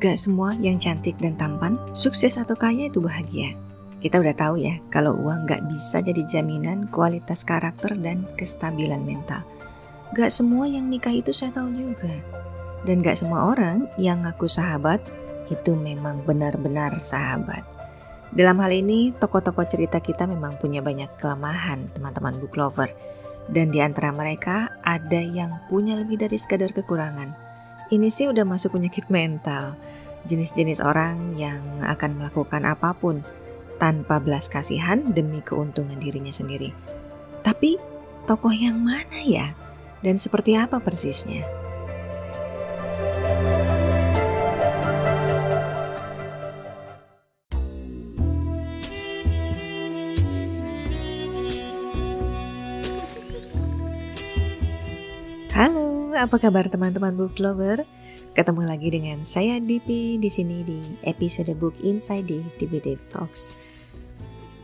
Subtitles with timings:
[0.00, 3.52] Gak semua yang cantik dan tampan, sukses atau kaya itu bahagia.
[4.00, 9.44] Kita udah tahu ya, kalau uang gak bisa jadi jaminan kualitas karakter dan kestabilan mental.
[10.16, 12.16] Gak semua yang nikah itu settle juga.
[12.88, 15.04] Dan gak semua orang yang ngaku sahabat
[15.52, 17.60] itu memang benar-benar sahabat.
[18.32, 22.88] Dalam hal ini, tokoh-tokoh cerita kita memang punya banyak kelemahan, teman-teman book lover.
[23.52, 27.36] Dan di antara mereka ada yang punya lebih dari sekadar kekurangan.
[27.90, 29.74] Ini sih udah masuk penyakit mental.
[30.28, 33.24] Jenis-jenis orang yang akan melakukan apa pun
[33.80, 36.76] tanpa belas kasihan demi keuntungan dirinya sendiri.
[37.40, 37.80] Tapi
[38.28, 39.56] tokoh yang mana ya?
[40.04, 41.40] Dan seperti apa persisnya?
[55.56, 57.88] Halo, apa kabar teman-teman book lover?
[58.40, 63.52] Ketemu lagi dengan saya Dipi di sini di episode Book Inside di DP Dave Talks.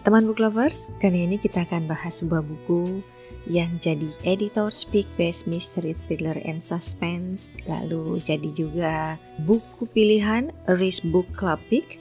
[0.00, 3.04] Teman book lovers, kali ini kita akan bahas sebuah buku
[3.44, 11.04] yang jadi editor speak best mystery thriller and suspense, lalu jadi juga buku pilihan Risk
[11.12, 12.00] Book Club Pick,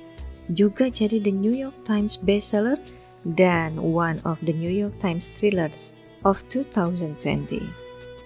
[0.56, 2.80] juga jadi The New York Times bestseller
[3.36, 5.92] dan one of the New York Times thrillers
[6.24, 7.20] of 2020.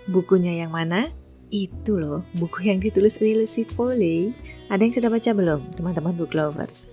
[0.06, 1.10] Bukunya yang mana?
[1.50, 4.34] Itu loh, buku yang ditulis oleh Lucy Foley.
[4.70, 6.86] Ada yang sudah baca belum, teman-teman book lovers?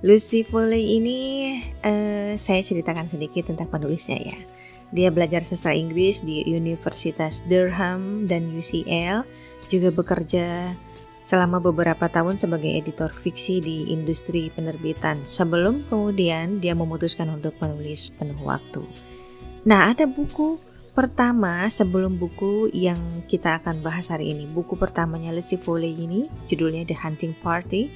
[0.00, 1.18] Lucy Foley ini
[1.84, 4.38] uh, saya ceritakan sedikit tentang penulisnya ya.
[4.96, 9.28] Dia belajar sastra Inggris di Universitas Durham dan UCL,
[9.68, 10.72] juga bekerja
[11.20, 18.08] selama beberapa tahun sebagai editor fiksi di industri penerbitan sebelum kemudian dia memutuskan untuk menulis
[18.16, 18.80] penuh waktu.
[19.68, 20.56] Nah, ada buku
[20.98, 22.98] pertama sebelum buku yang
[23.30, 24.50] kita akan bahas hari ini.
[24.50, 27.86] Buku pertamanya Lucy Foley ini judulnya The Hunting Party.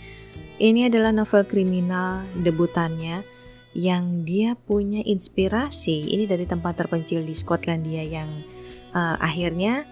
[0.62, 3.26] Ini adalah novel kriminal debutannya
[3.74, 8.30] yang dia punya inspirasi ini dari tempat terpencil di Skotlandia yang
[8.94, 9.82] uh, akhirnya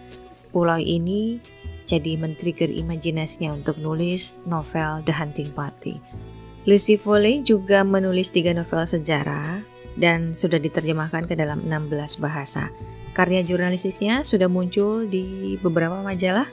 [0.54, 1.42] pulau ini
[1.90, 5.98] jadi men-trigger imajinasinya untuk nulis novel The Hunting Party.
[6.62, 9.66] Lucy Foley juga menulis tiga novel sejarah
[9.98, 12.70] dan sudah diterjemahkan ke dalam 16 bahasa.
[13.10, 16.46] Karya jurnalistiknya sudah muncul di beberapa majalah,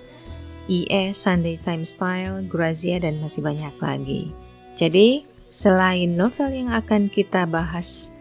[0.68, 4.34] IE, Sunday Times Style, Grazia, dan masih banyak lagi.
[4.76, 8.12] Jadi, selain novel yang akan kita bahas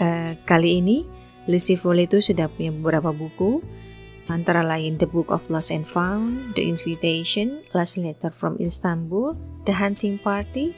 [0.00, 1.06] uh, kali ini,
[1.46, 3.62] Lucy Foley itu sudah punya beberapa buku,
[4.30, 9.34] antara lain The Book of Lost and Found, The Invitation, Last Letter from Istanbul,
[9.66, 10.74] The Hunting Party,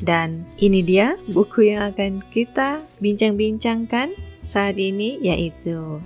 [0.00, 6.00] dan ini dia buku yang akan kita bincang-bincangkan saat ini yaitu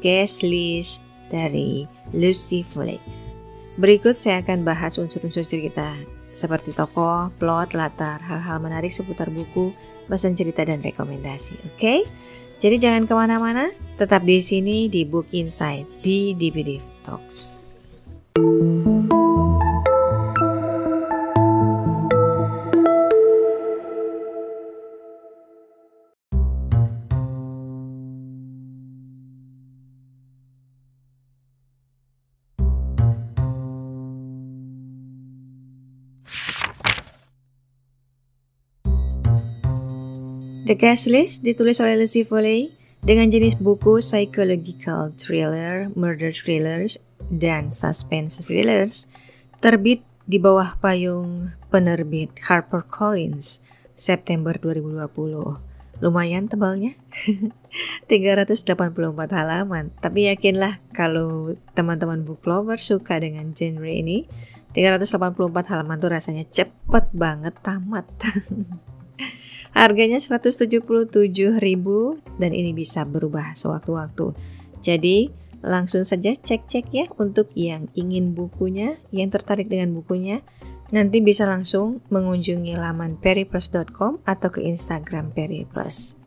[0.00, 1.00] guest list
[1.30, 3.00] dari Lucy Foley.
[3.80, 5.96] Berikut saya akan bahas unsur-unsur cerita
[6.34, 9.74] seperti tokoh, plot, latar, hal-hal menarik seputar buku,
[10.06, 11.58] pesan cerita, dan rekomendasi.
[11.74, 11.76] Oke?
[11.76, 12.00] Okay?
[12.60, 17.56] Jadi jangan ke mana-mana, tetap di sini di Book Insight di DVD Talks.
[40.70, 42.70] The Guest List ditulis oleh Lucy Foley
[43.02, 46.94] dengan jenis buku psychological thriller, murder thrillers,
[47.26, 49.10] dan suspense thrillers
[49.58, 49.98] terbit
[50.30, 53.66] di bawah payung penerbit HarperCollins
[53.98, 55.10] September 2020.
[56.06, 56.94] Lumayan tebalnya,
[58.06, 58.70] 384
[59.34, 59.90] halaman.
[59.98, 64.30] Tapi yakinlah kalau teman-teman book lover suka dengan genre ini,
[64.78, 65.34] 384
[65.66, 68.06] halaman tuh rasanya cepet banget tamat.
[69.70, 71.60] Harganya 177.000
[72.42, 74.34] dan ini bisa berubah sewaktu-waktu.
[74.82, 75.30] Jadi,
[75.60, 80.42] langsung saja cek-cek ya untuk yang ingin bukunya, yang tertarik dengan bukunya,
[80.90, 86.18] nanti bisa langsung mengunjungi laman periplus.com atau ke Instagram periplus.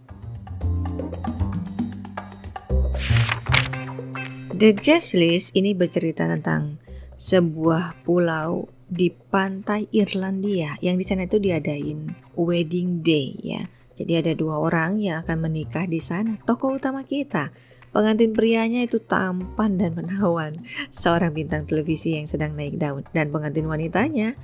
[4.53, 6.79] The Guest List ini bercerita tentang
[7.19, 13.65] sebuah pulau di pantai Irlandia yang di sana itu diadain wedding day ya.
[13.97, 16.37] Jadi ada dua orang yang akan menikah di sana.
[16.45, 17.49] Tokoh utama kita,
[17.89, 20.61] pengantin prianya itu tampan dan menawan,
[20.93, 24.37] seorang bintang televisi yang sedang naik daun dan pengantin wanitanya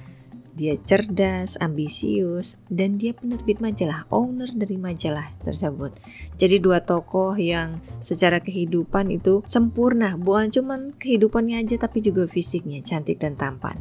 [0.60, 5.96] dia cerdas, ambisius, dan dia penerbit majalah, owner dari majalah tersebut.
[6.36, 12.84] Jadi dua tokoh yang secara kehidupan itu sempurna, bukan cuma kehidupannya aja tapi juga fisiknya
[12.84, 13.80] cantik dan tampan.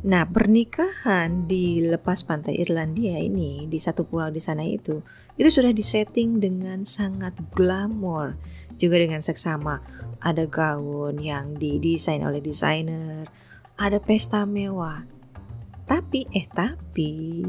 [0.00, 5.04] Nah, pernikahan di lepas pantai Irlandia ini di satu pulau di sana itu
[5.36, 8.40] itu sudah disetting dengan sangat glamor,
[8.80, 9.84] juga dengan seksama.
[10.24, 13.28] Ada gaun yang didesain oleh desainer,
[13.76, 15.04] ada pesta mewah.
[15.84, 17.44] Tapi eh tapi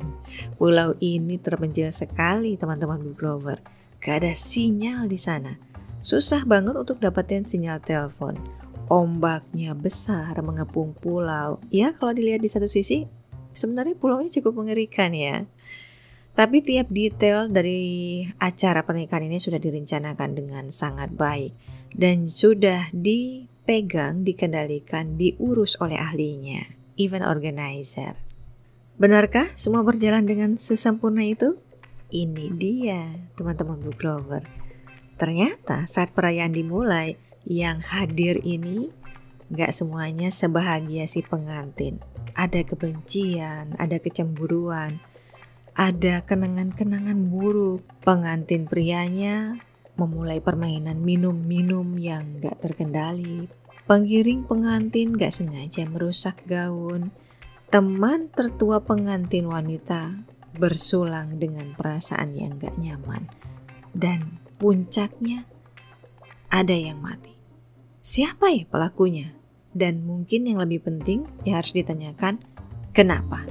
[0.60, 3.64] pulau ini terpencil sekali teman-teman Big Lover.
[4.04, 5.56] Gak ada sinyal di sana.
[6.04, 11.60] Susah banget untuk dapetin sinyal telepon ombaknya besar mengepung pulau.
[11.68, 13.08] Ya, kalau dilihat di satu sisi,
[13.54, 15.46] sebenarnya pulaunya cukup mengerikan ya.
[16.34, 21.54] Tapi tiap detail dari acara pernikahan ini sudah direncanakan dengan sangat baik
[21.94, 26.66] dan sudah dipegang, dikendalikan, diurus oleh ahlinya,
[26.98, 28.18] event organizer.
[28.98, 31.54] Benarkah semua berjalan dengan sesempurna itu?
[32.10, 34.42] Ini dia, teman-teman Blue Clover.
[35.14, 37.14] Ternyata saat perayaan dimulai,
[37.44, 38.88] yang hadir ini
[39.52, 42.00] gak semuanya sebahagia si pengantin.
[42.34, 44.98] Ada kebencian, ada kecemburuan,
[45.76, 47.84] ada kenangan-kenangan buruk.
[48.02, 49.60] Pengantin prianya
[49.94, 53.46] memulai permainan minum-minum yang gak terkendali.
[53.84, 57.12] Pengiring pengantin gak sengaja merusak gaun.
[57.68, 60.14] Teman tertua pengantin wanita
[60.54, 63.28] bersulang dengan perasaan yang gak nyaman.
[63.94, 65.46] Dan puncaknya
[66.50, 67.33] ada yang mati.
[68.04, 69.32] Siapa ya pelakunya?
[69.72, 72.36] Dan mungkin yang lebih penting yang harus ditanyakan,
[72.92, 73.48] kenapa?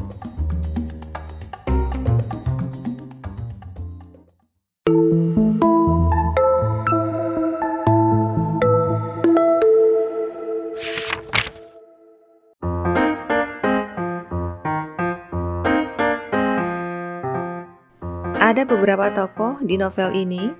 [18.38, 20.54] Ada beberapa tokoh di novel ini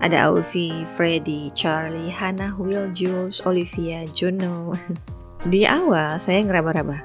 [0.00, 4.72] ada Aufi, Freddy, Charlie, Hannah, Will, Jules, Olivia, Juno.
[5.52, 7.04] Di awal saya ngeraba-raba.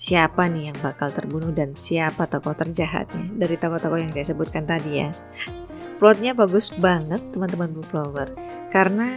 [0.00, 5.04] Siapa nih yang bakal terbunuh dan siapa tokoh terjahatnya dari tokoh-tokoh yang saya sebutkan tadi
[5.04, 5.12] ya.
[6.00, 8.32] Plotnya bagus banget teman-teman Book Lover
[8.72, 9.12] karena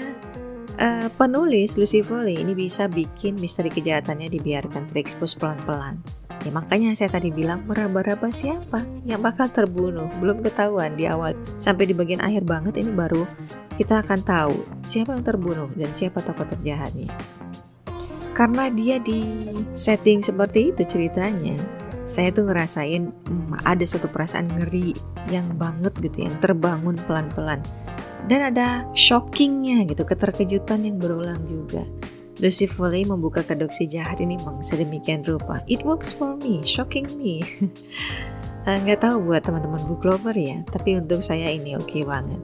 [0.75, 6.04] uh, penulis Lucy Foley ini bisa bikin misteri kejahatannya dibiarkan terekspos pelan-pelan
[6.44, 10.12] Ya makanya saya tadi bilang meraba-raba siapa yang bakal terbunuh?
[10.19, 11.40] Belum ketahuan di awal.
[11.56, 13.24] Sampai di bagian akhir banget ini baru
[13.80, 17.10] kita akan tahu siapa yang terbunuh dan siapa tokoh terjahatnya.
[18.36, 21.56] Karena dia di setting seperti itu ceritanya,
[22.04, 24.92] saya tuh ngerasain hmm, ada satu perasaan ngeri
[25.31, 27.63] yang banget gitu yang terbangun pelan-pelan.
[28.28, 31.84] Dan ada shockingnya gitu keterkejutan yang berulang juga
[32.44, 35.63] Lucy Foley membuka kedok si jahat ini memang sedemikian rupa.
[35.72, 37.40] It works for me, shocking me.
[38.63, 42.40] Eh, nggak tahu buat teman-teman book lover ya, tapi untuk saya ini oke okay banget.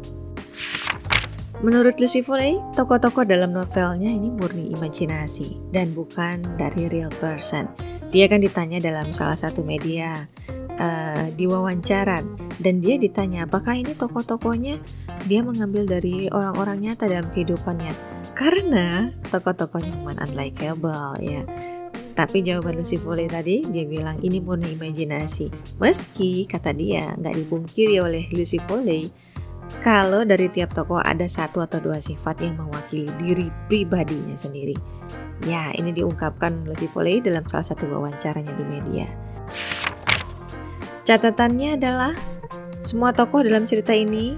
[1.64, 7.72] Menurut Lucy Foley, tokoh-tokoh dalam novelnya ini murni imajinasi dan bukan dari real person.
[8.12, 10.28] Dia akan ditanya dalam salah satu media
[10.76, 12.20] uh, diwawancara
[12.60, 14.76] dan dia ditanya apakah ini tokoh-tokohnya
[15.24, 21.44] dia mengambil dari orang-orang nyata dalam kehidupannya karena tokoh-tokohnya memang unlikable ya.
[22.16, 25.76] Tapi jawaban Lucy Foley tadi dia bilang ini murni imajinasi.
[25.76, 29.12] Meski kata dia nggak dipungkiri oleh Lucy Foley
[29.84, 34.76] kalau dari tiap tokoh ada satu atau dua sifat yang mewakili diri pribadinya sendiri.
[35.44, 39.08] Ya, ini diungkapkan Lucy Foley dalam salah satu wawancaranya di media.
[41.04, 42.16] Catatannya adalah
[42.80, 44.36] semua tokoh dalam cerita ini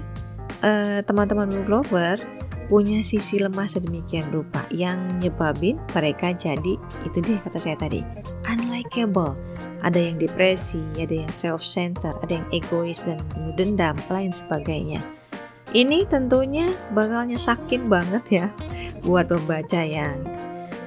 [0.62, 2.41] eh, teman-teman uh,
[2.72, 8.00] punya sisi lemah sedemikian rupa yang nyebabin mereka jadi itu dia kata saya tadi
[8.48, 9.36] unlikable.
[9.84, 15.04] Ada yang depresi ada yang self center ada yang egois dan penuh dendam lain sebagainya.
[15.76, 18.46] Ini tentunya bakal nyesakin banget ya
[19.04, 20.24] buat pembaca yang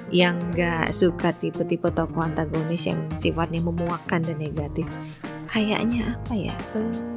[0.10, 4.90] yang gak suka tipe-tipe tokoh antagonis yang sifatnya memuakkan dan negatif.
[5.46, 7.15] Kayaknya apa ya uh,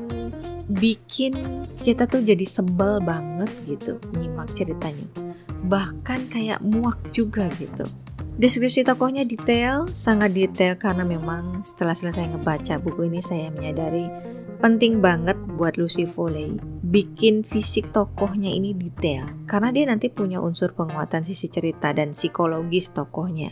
[0.69, 5.09] bikin kita tuh jadi sebel banget gitu nyimak ceritanya.
[5.65, 7.89] Bahkan kayak muak juga gitu.
[8.39, 14.07] Deskripsi tokohnya detail sangat detail karena memang setelah selesai ngebaca buku ini saya menyadari
[14.63, 16.55] penting banget buat Lucy Foley
[16.87, 19.27] bikin fisik tokohnya ini detail.
[19.51, 23.51] Karena dia nanti punya unsur penguatan sisi cerita dan psikologis tokohnya.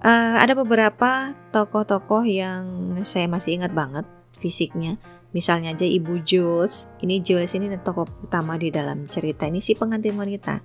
[0.00, 2.64] Uh, ada beberapa tokoh-tokoh yang
[3.04, 4.04] saya masih ingat banget
[4.36, 5.00] fisiknya
[5.36, 10.16] Misalnya aja Ibu Jules, ini Jules ini tokoh utama di dalam cerita ini si pengantin
[10.16, 10.64] wanita.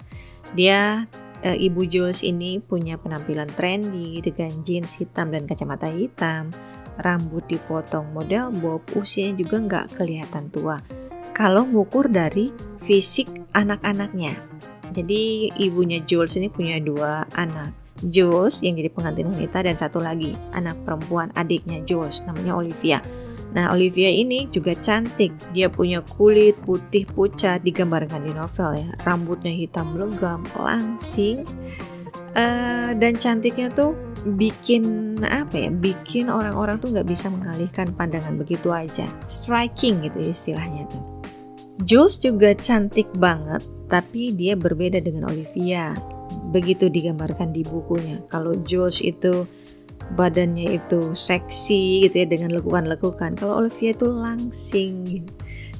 [0.55, 1.03] Dia
[1.43, 6.55] e, Ibu Jules ini punya penampilan trendy dengan jeans hitam dan kacamata hitam,
[7.03, 10.79] rambut dipotong model bob, usianya juga nggak kelihatan tua.
[11.35, 14.39] Kalau ngukur dari fisik anak-anaknya.
[14.95, 17.75] Jadi ibunya Jules ini punya dua anak.
[18.07, 23.03] Jules yang jadi pengantin wanita dan satu lagi anak perempuan adiknya Jules namanya Olivia.
[23.51, 29.51] Nah Olivia ini juga cantik, dia punya kulit putih pucat digambarkan di novel ya, rambutnya
[29.51, 31.43] hitam legam, langsing,
[32.39, 33.91] uh, dan cantiknya tuh
[34.39, 40.87] bikin apa ya, bikin orang-orang tuh nggak bisa mengalihkan pandangan begitu aja, striking gitu istilahnya
[40.87, 41.03] tuh.
[41.83, 45.91] Jules juga cantik banget, tapi dia berbeda dengan Olivia.
[46.53, 48.21] Begitu digambarkan di bukunya.
[48.29, 49.43] Kalau Jules itu
[50.13, 53.35] badannya itu seksi gitu ya dengan lekukan-lekukan.
[53.39, 55.31] Kalau Olivia itu langsing gitu.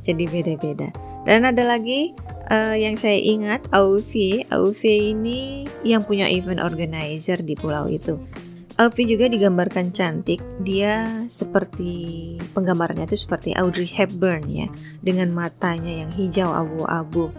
[0.01, 0.89] Jadi beda-beda.
[1.27, 2.17] Dan ada lagi
[2.49, 8.17] uh, yang saya ingat Auvi, Auvi ini yang punya event organizer di pulau itu.
[8.81, 10.41] Auvi juga digambarkan cantik.
[10.65, 14.65] Dia seperti penggambarannya itu seperti Audrey Hepburn ya,
[15.05, 17.29] dengan matanya yang hijau abu-abu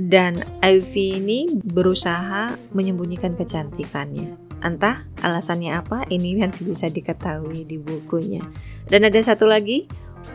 [0.00, 4.49] dan Ivy ini berusaha menyembunyikan kecantikannya.
[4.60, 8.44] Entah alasannya apa, ini nanti bisa diketahui di bukunya.
[8.84, 9.88] Dan ada satu lagi,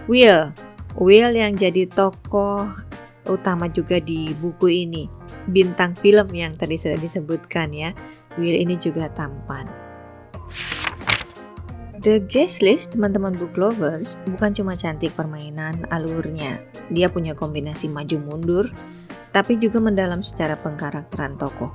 [0.09, 0.49] Will.
[0.97, 2.65] Will yang jadi tokoh
[3.29, 5.05] utama juga di buku ini.
[5.49, 7.91] Bintang film yang tadi sudah disebutkan ya.
[8.37, 9.69] Will ini juga tampan.
[12.05, 16.61] The Guest List, teman-teman book lovers, bukan cuma cantik permainan alurnya.
[16.93, 18.69] Dia punya kombinasi maju mundur,
[19.33, 21.73] tapi juga mendalam secara pengkarakteran tokoh.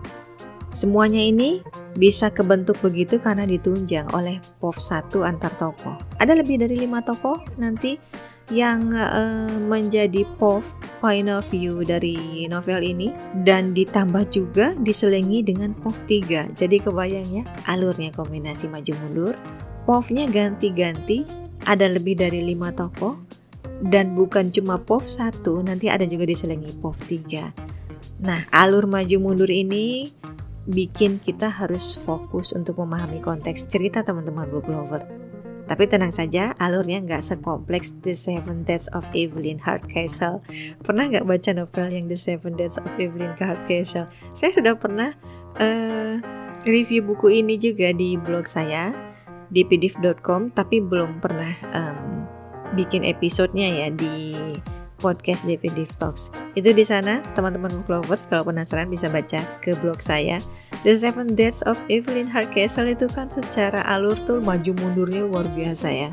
[0.71, 1.67] Semuanya ini
[1.99, 5.99] bisa kebentuk begitu karena ditunjang oleh POV satu antar tokoh.
[6.23, 7.99] Ada lebih dari lima tokoh nanti
[8.55, 10.63] yang uh, menjadi POV
[11.03, 13.11] point of view dari novel ini
[13.47, 16.59] dan ditambah juga diselingi dengan POV 3.
[16.59, 19.35] Jadi kebayang ya alurnya kombinasi maju mundur,
[19.91, 21.27] POV-nya ganti-ganti,
[21.67, 23.19] ada lebih dari lima tokoh
[23.91, 28.21] dan bukan cuma POV 1, nanti ada juga diselingi POV 3.
[28.21, 30.13] Nah, alur maju mundur ini
[30.71, 35.03] bikin kita harus fokus untuk memahami konteks cerita teman-teman book lover.
[35.71, 40.43] Tapi tenang saja, alurnya nggak sekompleks The Seven Deaths of Evelyn Hardcastle.
[40.83, 44.11] Pernah nggak baca novel yang The Seven Deaths of Evelyn Hardcastle?
[44.35, 45.15] Saya sudah pernah
[45.63, 46.19] uh,
[46.67, 48.91] review buku ini juga di blog saya
[49.47, 52.27] di pdf.com, tapi belum pernah um,
[52.75, 54.15] bikin episodenya ya di
[55.01, 56.29] podcast DPD Talks.
[56.53, 60.37] Itu di sana teman-teman book lovers kalau penasaran bisa baca ke blog saya.
[60.85, 65.89] The Seven Deaths of Evelyn Hardcastle itu kan secara alur tuh maju mundurnya luar biasa
[65.89, 66.09] ya.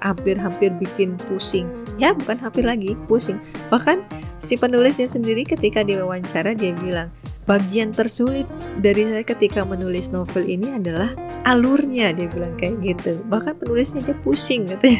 [0.00, 1.66] Hampir-hampir bikin pusing.
[1.98, 3.42] Ya bukan hampir lagi, pusing.
[3.74, 4.06] Bahkan
[4.38, 7.10] si penulisnya sendiri ketika diwawancara dia bilang,
[7.48, 8.44] bagian tersulit
[8.84, 11.16] dari saya ketika menulis novel ini adalah
[11.48, 14.84] alurnya dia bilang kayak gitu bahkan penulisnya aja pusing gitu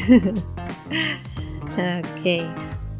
[1.77, 2.49] oke okay.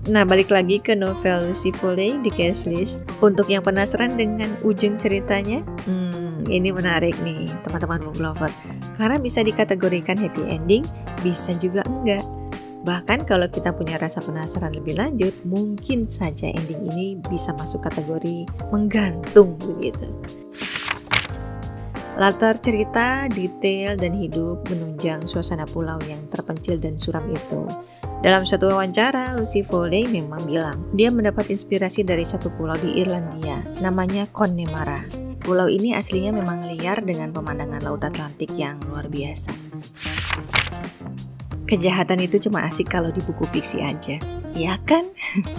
[0.08, 3.04] Nah, balik lagi ke novel Lucy Foley di case list.
[3.20, 8.48] Untuk yang penasaran dengan ujung ceritanya, hmm, ini menarik nih, teman-teman book lover.
[8.96, 10.88] Karena bisa dikategorikan happy ending,
[11.20, 12.24] bisa juga enggak.
[12.88, 18.48] Bahkan kalau kita punya rasa penasaran lebih lanjut, mungkin saja ending ini bisa masuk kategori
[18.72, 20.08] menggantung begitu.
[22.16, 27.64] Latar cerita, detail, dan hidup menunjang suasana pulau yang terpencil dan suram itu.
[28.20, 33.64] Dalam satu wawancara, Lucy Foley memang bilang dia mendapat inspirasi dari satu pulau di Irlandia,
[33.80, 35.08] namanya Connemara.
[35.40, 39.56] Pulau ini aslinya memang liar dengan pemandangan laut Atlantik yang luar biasa.
[41.64, 44.20] Kejahatan itu cuma asik kalau di buku fiksi aja,
[44.52, 45.08] ya kan?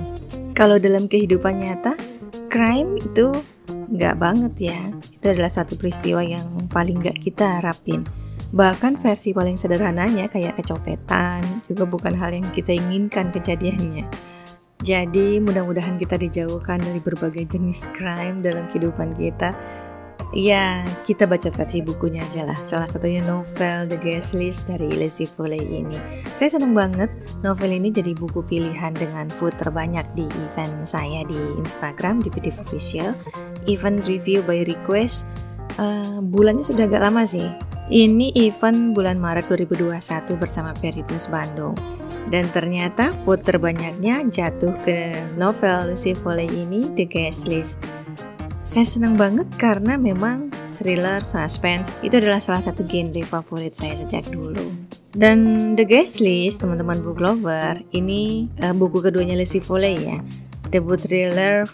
[0.59, 1.97] kalau dalam kehidupan nyata,
[2.53, 3.33] crime itu
[3.89, 4.81] nggak banget ya.
[5.17, 8.05] Itu adalah satu peristiwa yang paling nggak kita harapin.
[8.51, 14.07] Bahkan versi paling sederhananya kayak kecopetan juga bukan hal yang kita inginkan kejadiannya.
[14.81, 19.53] Jadi mudah-mudahan kita dijauhkan dari berbagai jenis crime dalam kehidupan kita
[20.31, 22.55] Ya, kita baca versi bukunya aja lah.
[22.63, 25.99] Salah satunya novel The Guest List dari Lizzie Foley ini.
[26.31, 27.11] Saya senang banget
[27.43, 32.63] novel ini jadi buku pilihan dengan food terbanyak di event saya di Instagram di PDF
[32.63, 33.11] Official.
[33.67, 35.27] Event review by request.
[35.77, 37.47] Uh, bulannya sudah agak lama sih.
[37.91, 39.99] Ini event bulan Maret 2021
[40.39, 41.75] bersama Periplus Bandung.
[42.31, 47.83] Dan ternyata food terbanyaknya jatuh ke novel Lucy Foley ini The Guest List
[48.61, 54.31] saya senang banget karena memang thriller, suspense itu adalah salah satu genre favorit saya sejak
[54.31, 54.63] dulu.
[55.11, 60.23] Dan The Guest List, teman-teman book lover, ini uh, buku keduanya Lizzie Foley ya.
[60.71, 61.67] Debut thriller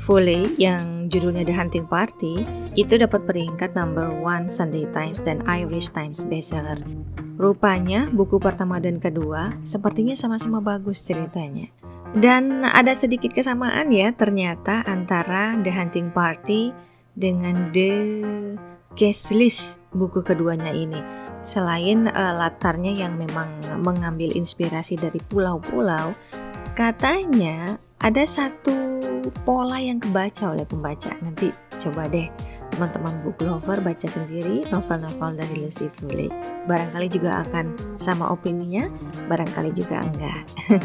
[0.00, 5.90] Foley yang judulnya The Hunting Party itu dapat peringkat number one Sunday Times dan Irish
[5.90, 6.78] Times bestseller.
[7.34, 11.74] Rupanya buku pertama dan kedua sepertinya sama-sama bagus ceritanya.
[12.14, 16.70] Dan ada sedikit kesamaan ya ternyata antara The Hunting Party
[17.18, 17.94] dengan The
[18.94, 21.02] guest list buku keduanya ini.
[21.42, 23.50] Selain uh, latarnya yang memang
[23.82, 26.14] mengambil inspirasi dari pulau-pulau,
[26.78, 29.02] katanya ada satu
[29.42, 31.14] pola yang kebaca oleh pembaca.
[31.22, 32.26] Nanti coba deh
[32.74, 36.28] teman-teman book lover baca sendiri novel-novel dari Lucy Foley.
[36.68, 38.88] Barangkali juga akan sama opininya,
[39.26, 40.42] barangkali juga enggak.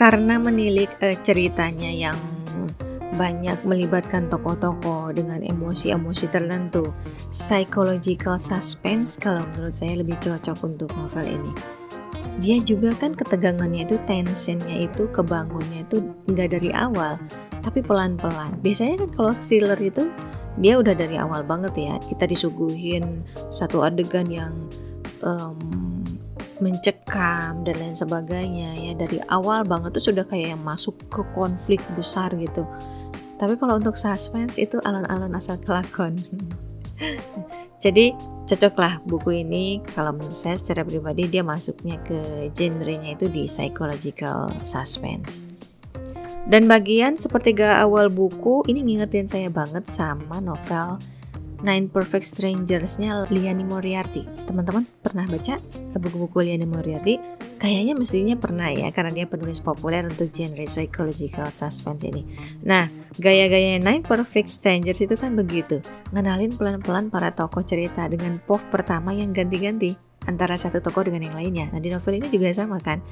[0.00, 2.16] Karena menilik uh, ceritanya yang
[3.20, 6.88] banyak melibatkan tokoh-tokoh dengan emosi-emosi tertentu.
[7.28, 11.52] Psychological suspense kalau menurut saya lebih cocok untuk novel ini.
[12.40, 16.00] Dia juga kan ketegangannya itu, tensionnya itu, kebangunnya itu
[16.32, 17.20] nggak dari awal,
[17.62, 18.58] tapi pelan-pelan.
[18.64, 20.08] Biasanya kan kalau thriller itu
[20.58, 21.94] dia udah dari awal banget ya.
[22.00, 24.52] Kita disuguhin satu adegan yang
[25.22, 25.56] um,
[26.60, 31.80] mencekam dan lain sebagainya ya dari awal banget tuh sudah kayak yang masuk ke konflik
[31.96, 32.68] besar gitu
[33.40, 36.12] tapi kalau untuk suspense itu alon-alon asal kelakon.
[37.84, 38.12] Jadi
[38.44, 44.52] cocoklah buku ini kalau menurut saya secara pribadi dia masuknya ke genrenya itu di psychological
[44.60, 45.49] suspense.
[46.48, 50.96] Dan bagian sepertiga awal buku ini ngingetin saya banget sama novel
[51.60, 54.24] Nine Perfect Strangers-nya Liani Moriarty.
[54.48, 55.60] Teman-teman pernah baca
[56.00, 57.20] buku-buku Liani Moriarty?
[57.60, 62.24] Kayaknya mestinya pernah ya, karena dia penulis populer untuk genre psychological suspense ini.
[62.64, 62.88] Nah,
[63.20, 65.84] gaya-gaya Nine Perfect Strangers itu kan begitu.
[66.16, 69.92] Ngenalin pelan-pelan para tokoh cerita dengan POV pertama yang ganti-ganti
[70.24, 71.66] antara satu tokoh dengan yang lainnya.
[71.68, 73.04] Nah, di novel ini juga sama kan.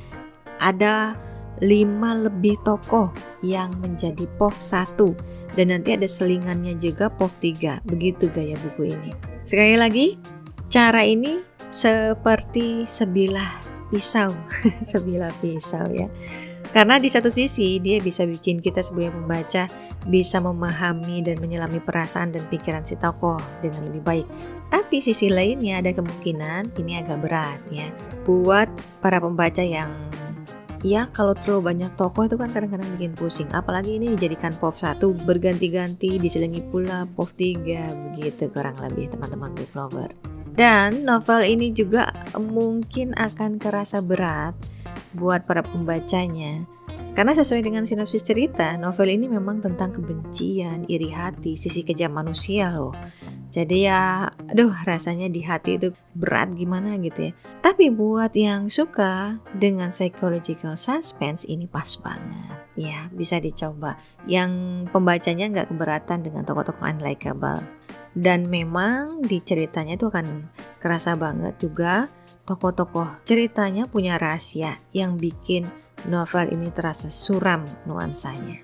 [0.57, 1.13] Ada
[1.63, 3.11] lima lebih tokoh
[3.43, 5.09] yang menjadi POV satu.
[5.57, 9.11] Dan nanti ada selingannya juga POV 3 begitu gaya buku ini.
[9.49, 10.07] Sekali lagi
[10.69, 11.41] cara ini
[11.73, 13.49] seperti sebilah
[13.89, 14.33] pisau.
[14.93, 16.09] Sebilah pisau ya.
[16.69, 19.65] Karena di satu sisi dia bisa bikin kita sebagai pembaca
[20.05, 24.27] bisa memahami dan menyelami perasaan dan pikiran si tokoh dengan lebih baik.
[24.69, 27.89] Tapi sisi lainnya ada kemungkinan ini agak berat ya.
[28.29, 28.69] Buat
[29.01, 29.89] para pembaca yang
[30.87, 33.49] ya kalau terlalu banyak tokoh itu kan kadang-kadang bikin pusing.
[33.51, 39.73] Apalagi ini dijadikan POV 1 berganti-ganti diselingi pula POV 3 begitu kurang lebih teman-teman book
[39.75, 40.11] lover.
[40.59, 44.59] Dan novel ini juga mungkin akan kerasa berat
[45.15, 46.67] buat para pembacanya
[47.19, 52.71] karena sesuai dengan sinopsis cerita, novel ini memang tentang kebencian, iri hati, sisi kejam manusia
[52.71, 52.95] loh.
[53.51, 57.33] Jadi ya, aduh rasanya di hati itu berat gimana gitu ya.
[57.59, 62.55] Tapi buat yang suka dengan psychological suspense ini pas banget.
[62.79, 63.99] Ya, bisa dicoba.
[64.31, 67.67] Yang pembacanya nggak keberatan dengan tokoh-tokoh unlikable.
[68.15, 72.07] Dan memang di ceritanya itu akan kerasa banget juga
[72.47, 75.67] tokoh-tokoh ceritanya punya rahasia yang bikin
[76.07, 78.63] novel ini terasa suram nuansanya.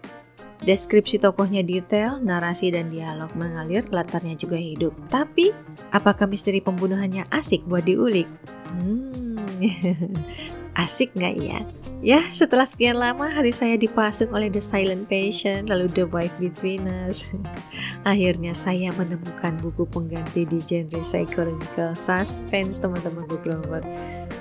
[0.64, 4.96] Deskripsi tokohnya detail, narasi dan dialog mengalir, latarnya juga hidup.
[5.12, 5.52] Tapi,
[5.92, 8.24] apakah misteri pembunuhannya asik buat diulik?
[8.72, 9.36] Hmm,
[10.84, 11.60] asik nggak ya?
[12.04, 16.88] Ya, setelah sekian lama hati saya dipasung oleh The Silent Patient, lalu The Wife Between
[17.08, 17.28] Us.
[18.08, 23.84] Akhirnya saya menemukan buku pengganti di genre psychological suspense, teman-teman book lover.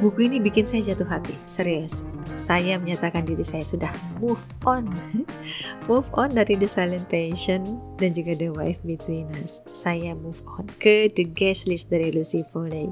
[0.02, 2.02] Buku ini bikin saya jatuh hati, serius.
[2.34, 4.90] Saya menyatakan diri saya sudah move on.
[5.90, 9.62] move on dari The Silent Patient dan juga The Wife Between Us.
[9.70, 12.90] Saya move on ke The Guest List dari Lucy Foley.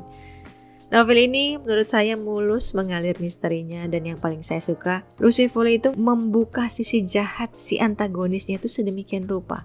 [0.92, 5.96] Novel ini menurut saya mulus mengalir misterinya dan yang paling saya suka, Lucy Foley itu
[5.96, 9.64] membuka sisi jahat si antagonisnya itu sedemikian rupa.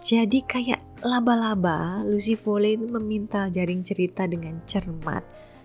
[0.00, 5.22] Jadi kayak laba-laba, Lucy Foley itu memintal jaring cerita dengan cermat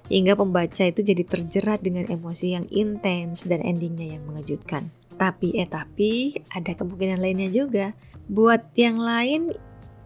[0.09, 4.89] hingga pembaca itu jadi terjerat dengan emosi yang intens dan endingnya yang mengejutkan.
[5.15, 7.93] Tapi eh tapi ada kemungkinan lainnya juga.
[8.29, 9.53] Buat yang lain,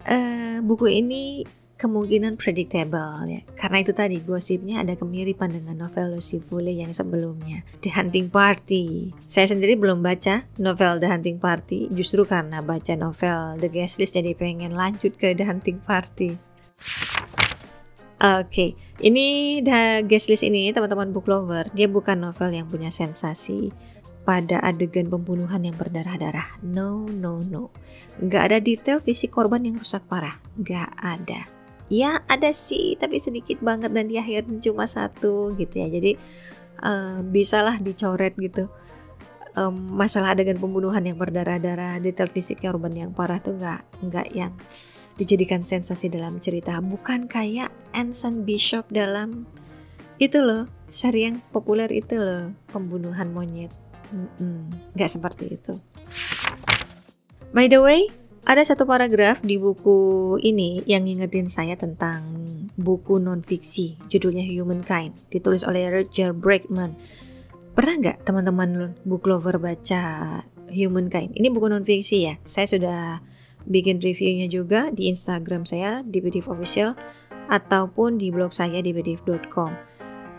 [0.08, 3.40] uh, buku ini kemungkinan predictable ya.
[3.58, 9.12] Karena itu tadi gosipnya ada kemiripan dengan novel Lucy Foley yang sebelumnya, The Hunting Party.
[9.28, 14.16] Saya sendiri belum baca novel The Hunting Party, justru karena baca novel The Guest List
[14.16, 16.38] jadi pengen lanjut ke The Hunting Party.
[18.24, 18.70] Oke, okay.
[19.04, 23.68] ini The Guest List ini teman-teman book lover, dia bukan novel yang punya sensasi
[24.24, 26.56] pada adegan pembunuhan yang berdarah-darah.
[26.64, 27.68] No, no, no.
[28.24, 30.40] Gak ada detail fisik korban yang rusak parah.
[30.56, 31.44] Gak ada
[31.92, 36.12] ya ada sih tapi sedikit banget dan di akhir cuma satu gitu ya jadi
[36.80, 38.72] uh, bisalah dicoret gitu
[39.54, 44.52] um, masalah adegan pembunuhan yang berdarah-darah detail fisik korban yang parah tuh nggak nggak yang
[45.14, 49.46] dijadikan sensasi dalam cerita bukan kayak Anson Bishop dalam
[50.18, 53.70] itu loh seri yang populer itu loh pembunuhan monyet
[54.94, 55.74] nggak seperti itu
[57.50, 58.06] by the way
[58.44, 62.44] ada satu paragraf di buku ini yang ngingetin saya tentang
[62.76, 66.92] buku non-fiksi judulnya Humankind ditulis oleh Roger Bregman.
[67.72, 70.02] Pernah nggak teman-teman book lover baca
[70.68, 71.32] Humankind?
[71.32, 72.34] Ini buku non-fiksi ya.
[72.44, 73.24] Saya sudah
[73.68, 76.92] bikin reviewnya juga di Instagram saya di BDIV Official
[77.48, 79.72] ataupun di blog saya di bdif.com.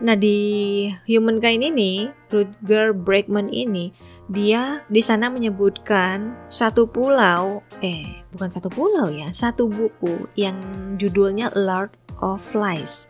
[0.03, 3.95] Nah di Humankind ini, Rutger Bregman ini
[4.27, 10.57] dia di sana menyebutkan satu pulau, eh bukan satu pulau ya, satu buku yang
[10.99, 13.07] judulnya Lord of Flies.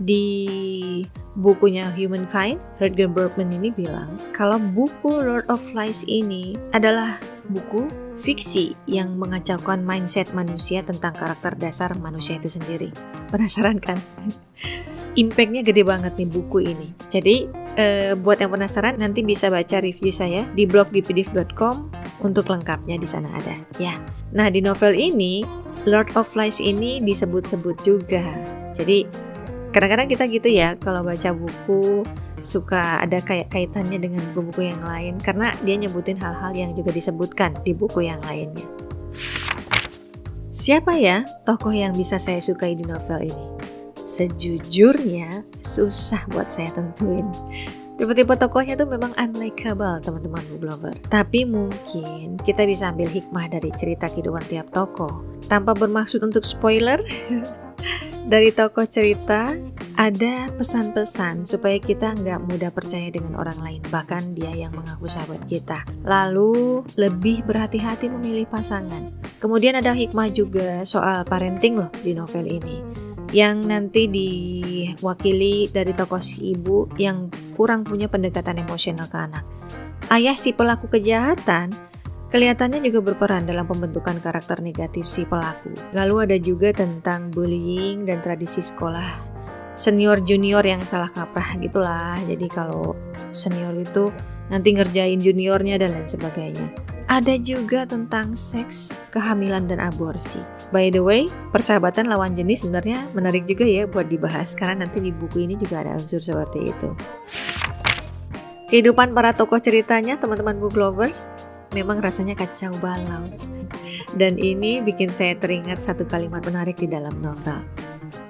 [0.00, 1.04] Di
[1.36, 7.20] bukunya Humankind, Rutger Bergman ini bilang kalau buku Lord of Flies ini adalah
[7.52, 7.86] buku
[8.16, 12.90] fiksi yang mengacaukan mindset manusia tentang karakter dasar manusia itu sendiri.
[13.28, 14.00] Penasaran kan?
[15.20, 16.88] Impactnya gede banget nih buku ini.
[17.12, 17.44] Jadi
[17.76, 21.92] eh, buat yang penasaran nanti bisa baca review saya di blog dpdiv.com
[22.24, 24.00] untuk lengkapnya di sana ada ya.
[24.32, 25.44] Nah di novel ini
[25.84, 28.24] Lord of Flies ini disebut-sebut juga.
[28.72, 29.04] Jadi
[29.72, 32.04] kadang-kadang kita gitu ya kalau baca buku
[32.42, 37.54] suka ada kayak kaitannya dengan buku-buku yang lain karena dia nyebutin hal-hal yang juga disebutkan
[37.62, 38.66] di buku yang lainnya.
[40.52, 43.46] Siapa ya tokoh yang bisa saya sukai di novel ini?
[44.02, 47.24] Sejujurnya susah buat saya tentuin.
[47.96, 50.90] Tipe-tipe tokohnya tuh memang unlikable teman-teman lover.
[51.06, 55.22] Tapi mungkin kita bisa ambil hikmah dari cerita kehidupan tiap tokoh.
[55.46, 56.98] Tanpa bermaksud untuk spoiler,
[58.26, 59.54] dari tokoh cerita
[59.98, 65.44] ada pesan-pesan supaya kita nggak mudah percaya dengan orang lain, bahkan dia yang mengaku sahabat
[65.46, 65.84] kita.
[66.06, 69.12] Lalu lebih berhati-hati memilih pasangan.
[69.42, 72.78] Kemudian ada hikmah juga soal parenting loh di novel ini
[73.32, 79.44] yang nanti diwakili dari tokoh si ibu yang kurang punya pendekatan emosional ke anak.
[80.12, 81.72] Ayah si pelaku kejahatan
[82.32, 85.70] kelihatannya juga berperan dalam pembentukan karakter negatif si pelaku.
[85.92, 89.32] Lalu ada juga tentang bullying dan tradisi sekolah
[89.72, 92.16] senior junior yang salah kaprah gitulah.
[92.24, 92.96] Jadi kalau
[93.32, 94.08] senior itu
[94.48, 96.72] nanti ngerjain juniornya dan lain sebagainya.
[97.12, 100.40] Ada juga tentang seks, kehamilan, dan aborsi.
[100.72, 105.12] By the way, persahabatan lawan jenis sebenarnya menarik juga ya buat dibahas karena nanti di
[105.12, 106.88] buku ini juga ada unsur seperti itu.
[108.72, 111.28] Kehidupan para tokoh ceritanya, teman-teman book lovers,
[111.72, 113.28] memang rasanya kacau balau.
[114.16, 117.64] Dan ini bikin saya teringat satu kalimat menarik di dalam novel.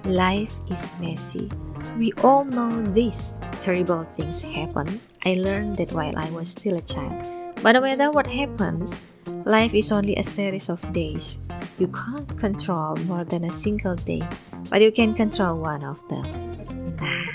[0.07, 1.51] Life is messy.
[1.99, 3.43] We all know this.
[3.63, 5.03] Terrible things happen.
[5.27, 7.15] I learned that while I was still a child.
[7.63, 8.99] But no matter what happens,
[9.47, 11.39] life is only a series of days.
[11.79, 14.23] You can't control more than a single day,
[14.67, 16.27] but you can control one of them.
[16.99, 17.27] Nah,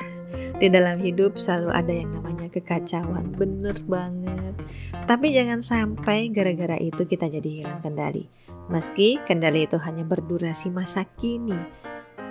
[0.59, 4.46] di dalam hidup selalu ada yang namanya kekacauan, bener banget.
[5.07, 8.27] Tapi jangan sampai gara-gara itu kita jadi hilang kendali.
[8.67, 11.55] Meski kendali itu hanya berdurasi masa kini,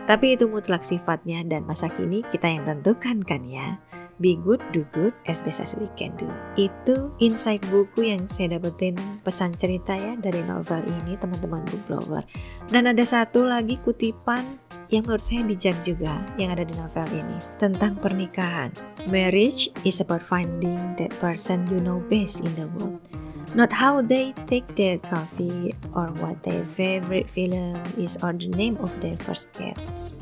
[0.07, 3.83] tapi itu mutlak sifatnya dan masa kini kita yang tentukan kan ya.
[4.17, 6.25] Be good, do good, as best as we can do.
[6.57, 12.25] Itu insight buku yang saya dapetin pesan cerita ya dari novel ini teman-teman book lover.
[12.73, 14.57] Dan ada satu lagi kutipan
[14.89, 18.73] yang menurut saya bijak juga yang ada di novel ini tentang pernikahan.
[19.13, 23.26] Marriage is about finding that person you know best in the world.
[23.55, 28.75] Not how they take their coffee or what their favorite film is or the name
[28.83, 30.19] of their first cats.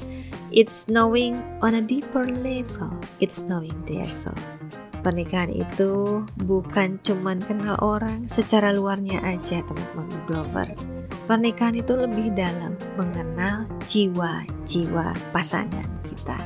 [0.53, 2.93] It's knowing on a deeper level.
[3.19, 4.37] It's knowing their soul.
[5.05, 10.69] Pernikahan itu bukan cuman kenal orang secara luarnya aja teman-teman Glover.
[11.25, 16.41] Pernikahan itu lebih dalam mengenal jiwa-jiwa pasangan kita.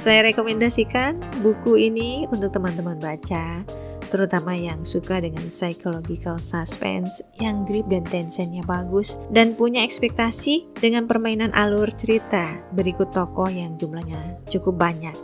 [0.00, 3.64] Saya rekomendasikan buku ini untuk teman-teman baca
[4.08, 11.04] terutama yang suka dengan psychological suspense yang grip dan tensionnya bagus dan punya ekspektasi dengan
[11.10, 15.14] permainan alur cerita berikut tokoh yang jumlahnya cukup banyak.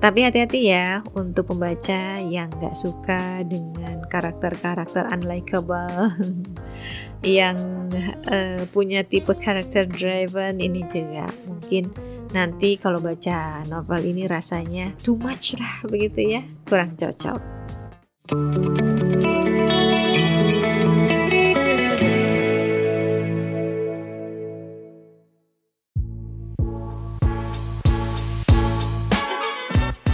[0.00, 6.16] Tapi hati-hati ya untuk pembaca yang gak suka dengan karakter-karakter unlikable
[7.20, 7.60] yang
[8.32, 11.92] uh, punya tipe karakter driven ini juga mungkin
[12.32, 17.59] nanti kalau baca novel ini rasanya too much lah begitu ya kurang cocok.
[18.30, 18.38] Oke,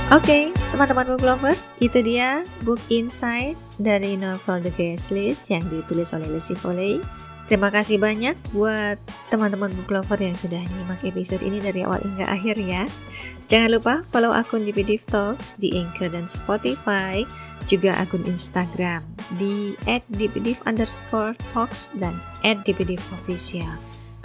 [0.09, 1.53] okay, teman-teman book lover,
[1.85, 7.05] itu dia book insight dari novel The Guest List yang ditulis oleh Lucy Foley.
[7.53, 8.97] Terima kasih banyak buat
[9.29, 12.89] teman-teman book lover yang sudah nyimak episode ini dari awal hingga akhir ya.
[13.53, 17.29] Jangan lupa follow akun GPD Talks di Anchor dan Spotify
[17.67, 19.03] juga akun Instagram
[19.37, 21.35] di @dpdiv underscore
[21.99, 23.71] dan @dpdiv official.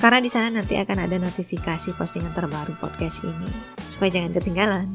[0.01, 3.49] Karena di sana nanti akan ada notifikasi postingan terbaru podcast ini,
[3.85, 4.87] supaya jangan ketinggalan.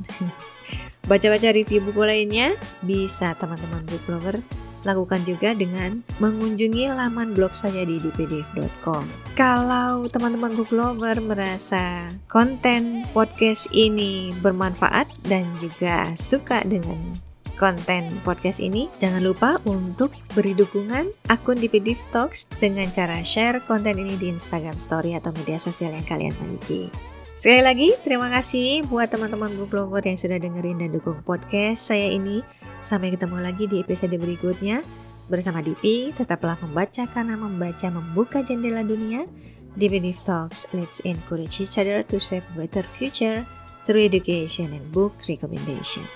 [1.11, 4.43] Baca-baca review buku lainnya bisa teman-teman book lover
[4.87, 9.03] lakukan juga dengan mengunjungi laman blog saya di dpdiv.com.
[9.35, 17.26] Kalau teman-teman book lover merasa konten podcast ini bermanfaat dan juga suka dengan
[17.57, 23.97] konten podcast ini, jangan lupa untuk beri dukungan akun DPDiv Talks dengan cara share konten
[23.97, 26.93] ini di Instagram Story atau media sosial yang kalian miliki.
[27.37, 32.41] Sekali lagi, terima kasih buat teman-teman lover yang sudah dengerin dan dukung podcast saya ini.
[32.81, 34.81] Sampai ketemu lagi di episode berikutnya.
[35.27, 39.29] Bersama Dipi, tetaplah membaca karena membaca membuka jendela dunia.
[39.77, 43.45] DPDiv Talks, let's encourage each other to save better future
[43.85, 46.07] through education and book recommendation.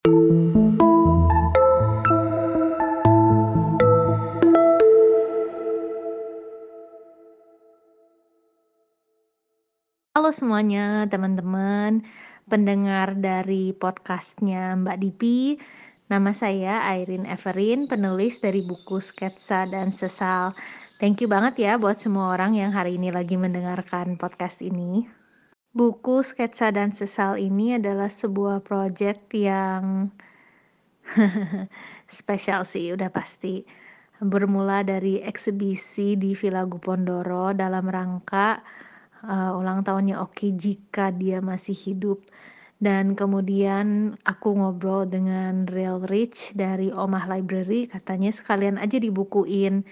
[0.00, 0.16] Halo
[10.32, 12.00] semuanya, teman-teman
[12.48, 15.60] pendengar dari podcastnya Mbak Dipi.
[16.08, 20.56] Nama saya Airin Everin, penulis dari buku Sketsa dan Sesal.
[20.96, 25.19] Thank you banget ya buat semua orang yang hari ini lagi mendengarkan podcast ini.
[25.70, 30.10] Buku Sketsa dan Sesal ini adalah sebuah project yang
[32.10, 33.62] spesial sih, udah pasti.
[34.18, 38.60] Bermula dari eksibisi di Villa Gupondoro dalam rangka
[39.24, 42.20] uh, ulang tahunnya Oki jika dia masih hidup
[42.80, 49.84] dan kemudian aku ngobrol dengan Real Rich dari Omah Library katanya sekalian aja dibukuin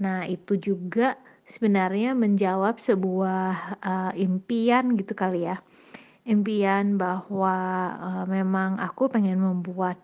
[0.00, 5.60] nah itu juga sebenarnya menjawab sebuah uh, impian gitu kali ya
[6.22, 7.56] impian bahwa
[7.98, 9.98] uh, memang aku pengen membuat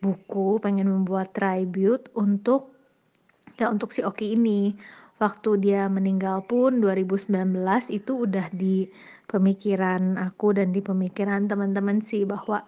[0.00, 2.72] buku pengen membuat tribute untuk
[3.58, 4.72] ya untuk si Oki ini
[5.18, 7.34] waktu dia meninggal pun 2019
[7.90, 8.86] itu udah di
[9.26, 12.62] pemikiran aku dan di pemikiran teman-teman sih bahwa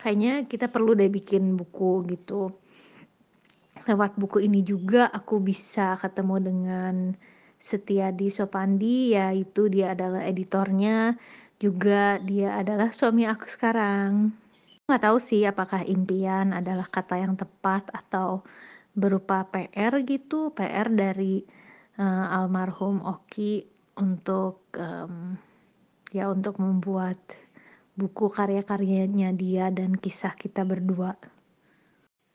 [0.00, 2.54] kayaknya kita perlu deh bikin buku gitu.
[3.84, 6.94] Lewat buku ini juga aku bisa ketemu dengan
[7.60, 11.20] Setiadi Sopandi yaitu dia adalah editornya
[11.60, 14.32] juga dia adalah suami aku sekarang.
[14.88, 18.42] Nggak tahu sih apakah impian adalah kata yang tepat atau
[18.96, 21.44] berupa PR gitu, PR dari
[22.00, 23.68] uh, almarhum Oki
[24.00, 25.36] untuk um,
[26.10, 27.20] ya untuk membuat
[27.94, 31.14] buku karya-karyanya dia dan kisah kita berdua.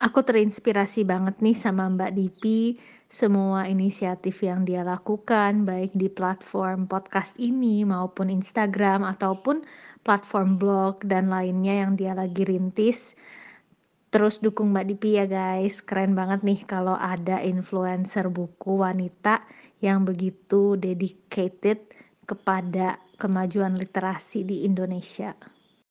[0.06, 2.78] Aku terinspirasi banget nih sama Mbak Dipi,
[3.10, 9.66] semua inisiatif yang dia lakukan baik di platform podcast ini maupun Instagram ataupun
[10.06, 13.18] platform blog dan lainnya yang dia lagi rintis.
[14.14, 19.42] Terus dukung Mbak Dipi ya guys, keren banget nih kalau ada influencer buku wanita
[19.82, 21.82] yang begitu dedicated
[22.30, 25.34] kepada kemajuan literasi di Indonesia.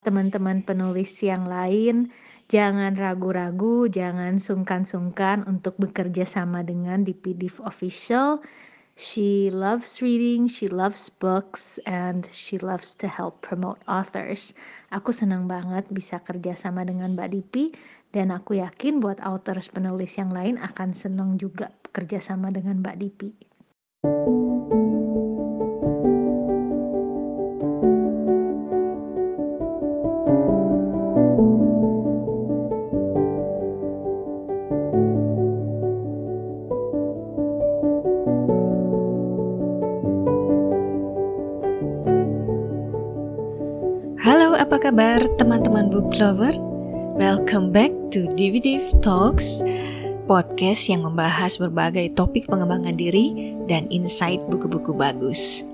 [0.07, 2.12] Teman-teman penulis yang lain,
[2.50, 8.42] jangan ragu-ragu, jangan sungkan-sungkan untuk bekerja sama dengan DPDIV Official.
[8.94, 14.54] She loves reading, she loves books, and she loves to help promote authors.
[14.94, 17.74] Aku senang banget bisa kerja sama dengan Mbak Dipi
[18.14, 22.96] dan aku yakin buat authors penulis yang lain akan senang juga bekerja sama dengan Mbak
[23.02, 23.30] Dipi.
[44.85, 46.53] Kabar teman-teman book lover?
[47.16, 49.64] Welcome back to DVD Talks,
[50.29, 55.64] podcast yang membahas berbagai topik pengembangan diri dan insight buku-buku bagus.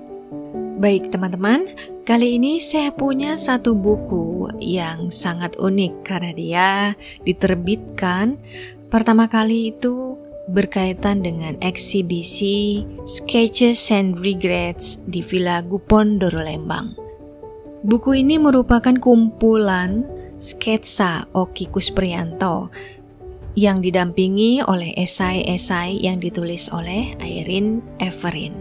[0.79, 1.75] Baik teman-teman,
[2.07, 6.69] kali ini saya punya satu buku yang sangat unik karena dia
[7.27, 8.39] diterbitkan
[8.87, 10.15] pertama kali itu
[10.47, 17.00] berkaitan dengan eksibisi Sketches and Regrets di Villa Gupondoro Lembang.
[17.81, 20.05] Buku ini merupakan kumpulan
[20.37, 22.69] sketsa Oki Kusprianto
[23.57, 28.53] yang didampingi oleh esai-esai yang ditulis oleh Airin Everin.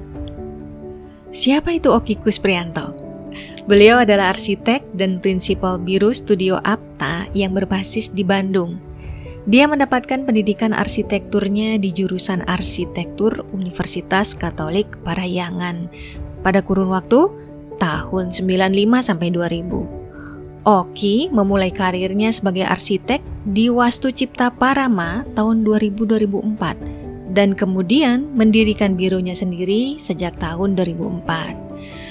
[1.36, 2.96] Siapa itu Oki Kusprianto?
[3.68, 8.80] Beliau adalah arsitek dan prinsipal biru studio Apta yang berbasis di Bandung.
[9.44, 15.92] Dia mendapatkan pendidikan arsitekturnya di jurusan arsitektur Universitas Katolik Parahyangan
[16.40, 17.49] pada kurun waktu
[17.80, 20.00] tahun 95 sampai 2000.
[20.68, 29.32] Oki memulai karirnya sebagai arsitek di Wastu Cipta Parama tahun 2000-2004 dan kemudian mendirikan bironya
[29.32, 31.69] sendiri sejak tahun 2004.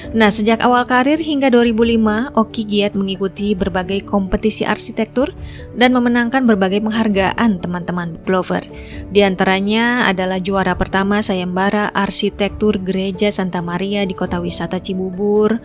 [0.10, 5.38] Nah, sejak awal karir hingga 2005, Oki giat mengikuti berbagai kompetisi arsitektur
[5.78, 8.66] dan memenangkan berbagai penghargaan teman-teman Glover.
[9.14, 15.62] Di antaranya adalah juara pertama sayembara arsitektur Gereja Santa Maria di Kota Wisata Cibubur,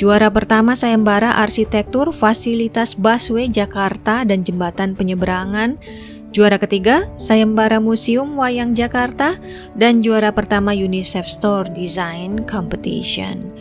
[0.00, 5.76] juara pertama sayembara arsitektur fasilitas busway Jakarta dan jembatan penyeberangan,
[6.32, 9.36] Juara ketiga, sayembara Museum Wayang Jakarta,
[9.76, 13.52] dan juara pertama UNICEF Store Design Competition.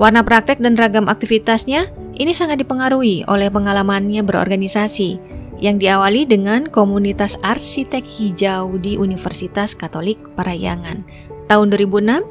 [0.00, 5.20] Warna praktek dan ragam aktivitasnya ini sangat dipengaruhi oleh pengalamannya berorganisasi
[5.60, 11.04] yang diawali dengan komunitas arsitek hijau di Universitas Katolik Parahyangan.
[11.52, 12.24] Tahun 2006,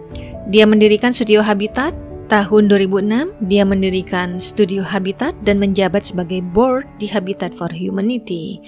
[0.49, 1.93] dia mendirikan Studio Habitat.
[2.25, 8.65] Tahun 2006, dia mendirikan Studio Habitat dan menjabat sebagai board di Habitat for Humanity.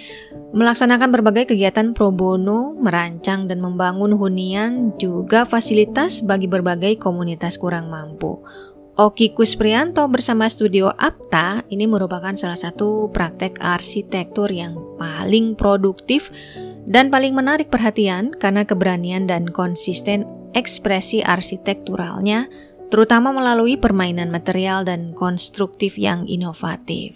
[0.53, 7.89] Melaksanakan berbagai kegiatan pro bono, merancang dan membangun hunian juga fasilitas bagi berbagai komunitas kurang
[7.93, 8.41] mampu.
[8.99, 16.27] Oki Kusprianto bersama Studio Apta ini merupakan salah satu praktek arsitektur yang paling produktif
[16.84, 22.51] dan paling menarik perhatian karena keberanian dan konsisten ekspresi arsitekturalnya
[22.91, 27.15] terutama melalui permainan material dan konstruktif yang inovatif.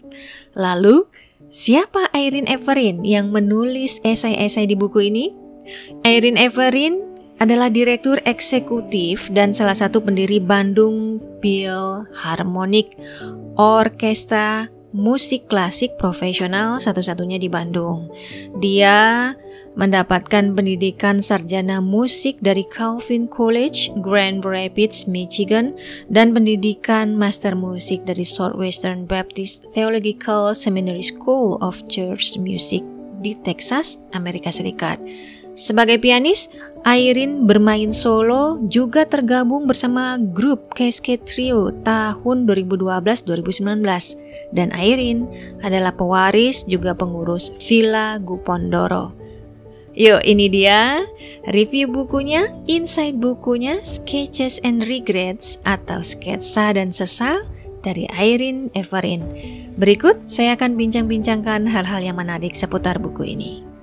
[0.56, 1.04] Lalu,
[1.52, 5.36] siapa Irene Everin yang menulis esai-esai di buku ini?
[6.08, 12.96] Irene Everin adalah direktur eksekutif dan salah satu pendiri Bandung Philharmonic
[13.60, 18.08] Orkestra musik klasik profesional satu-satunya di Bandung.
[18.64, 19.36] Dia
[19.76, 25.76] mendapatkan pendidikan sarjana musik dari Calvin College, Grand Rapids, Michigan,
[26.08, 32.82] dan pendidikan master musik dari Southwestern Baptist Theological Seminary School of Church Music
[33.20, 34.96] di Texas, Amerika Serikat.
[35.56, 36.52] Sebagai pianis,
[36.86, 43.82] Airin bermain solo juga tergabung bersama grup Cascade Trio tahun 2012-2019
[44.54, 45.26] dan Airin
[45.66, 49.18] adalah pewaris juga pengurus Villa Gupondoro.
[49.98, 51.02] Yuk ini dia
[51.50, 57.50] review bukunya, insight bukunya Sketches and Regrets atau Sketsa dan Sesal
[57.82, 59.26] dari Airin Everin.
[59.74, 63.75] Berikut saya akan bincang-bincangkan hal-hal yang menarik seputar buku ini.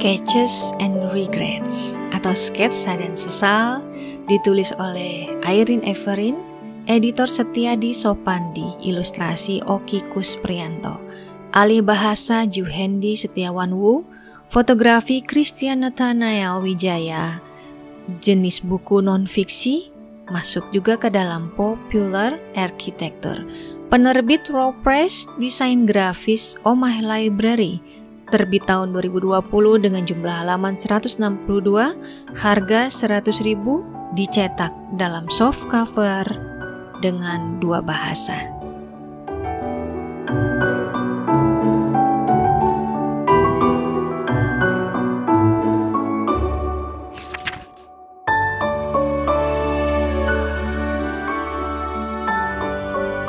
[0.00, 3.84] Sketches and Regrets atau Sketsa dan Sesal
[4.32, 6.40] ditulis oleh Irene Everin,
[6.88, 10.96] editor Setiadi Sopandi, ilustrasi Oki Kusprianto,
[11.52, 14.00] alih bahasa Juhendi Setiawan Wu,
[14.48, 17.36] fotografi Christian Nathanael Wijaya,
[18.24, 19.92] jenis buku non-fiksi,
[20.32, 23.44] masuk juga ke dalam popular architecture.
[23.92, 27.99] Penerbit Raw Press, desain grafis Omah Library,
[28.30, 29.42] terbit tahun 2020
[29.82, 31.18] dengan jumlah halaman 162,
[32.38, 33.58] harga 100.000,
[34.14, 36.24] dicetak dalam soft cover
[37.02, 38.46] dengan dua bahasa.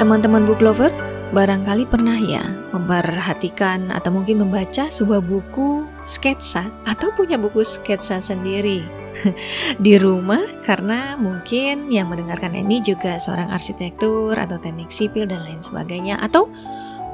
[0.02, 0.90] Teman-teman book lover,
[1.32, 2.44] barangkali pernah ya
[2.76, 8.84] memperhatikan atau mungkin membaca sebuah buku sketsa atau punya buku sketsa sendiri
[9.86, 15.64] di rumah karena mungkin yang mendengarkan ini juga seorang arsitektur atau teknik sipil dan lain
[15.64, 16.52] sebagainya atau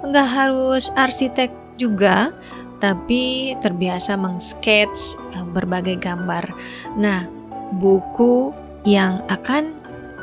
[0.02, 2.34] nggak harus arsitek juga
[2.78, 6.54] tapi terbiasa mengsketch eh, berbagai gambar.
[6.98, 7.26] Nah,
[7.74, 8.54] buku
[8.86, 9.78] yang akan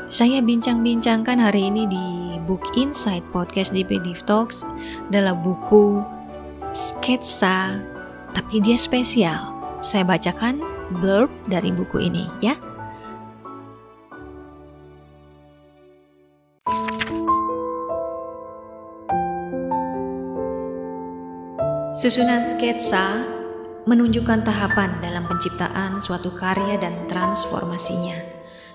[0.07, 4.64] saya bincang-bincangkan hari ini di Book Insight Podcast di PDF Talks
[5.09, 6.05] adalah buku
[6.76, 7.80] sketsa,
[8.36, 9.53] tapi dia spesial.
[9.84, 10.61] Saya bacakan
[11.01, 12.57] blurb dari buku ini ya.
[21.95, 23.22] Susunan sketsa
[23.86, 28.34] menunjukkan tahapan dalam penciptaan suatu karya dan transformasinya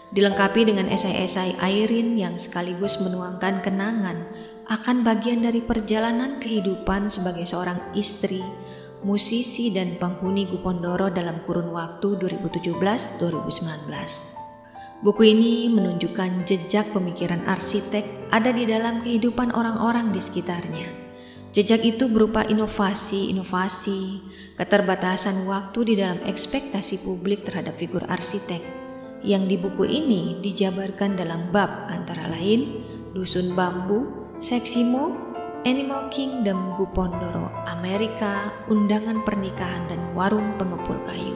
[0.10, 4.26] dilengkapi dengan esai-esai Airin yang sekaligus menuangkan kenangan
[4.70, 8.46] akan bagian dari perjalanan kehidupan sebagai seorang istri,
[9.02, 14.38] musisi dan penghuni Gupondoro dalam kurun waktu 2017-2019.
[15.00, 18.04] Buku ini menunjukkan jejak pemikiran arsitek
[18.36, 20.92] ada di dalam kehidupan orang-orang di sekitarnya.
[21.50, 24.22] Jejak itu berupa inovasi-inovasi,
[24.60, 28.62] keterbatasan waktu di dalam ekspektasi publik terhadap figur arsitek,
[29.24, 34.06] yang di buku ini dijabarkan dalam bab antara lain Dusun Bambu,
[34.40, 35.12] Seksimo,
[35.68, 41.36] Animal Kingdom Gupondoro, Amerika, undangan pernikahan dan warung pengepul kayu.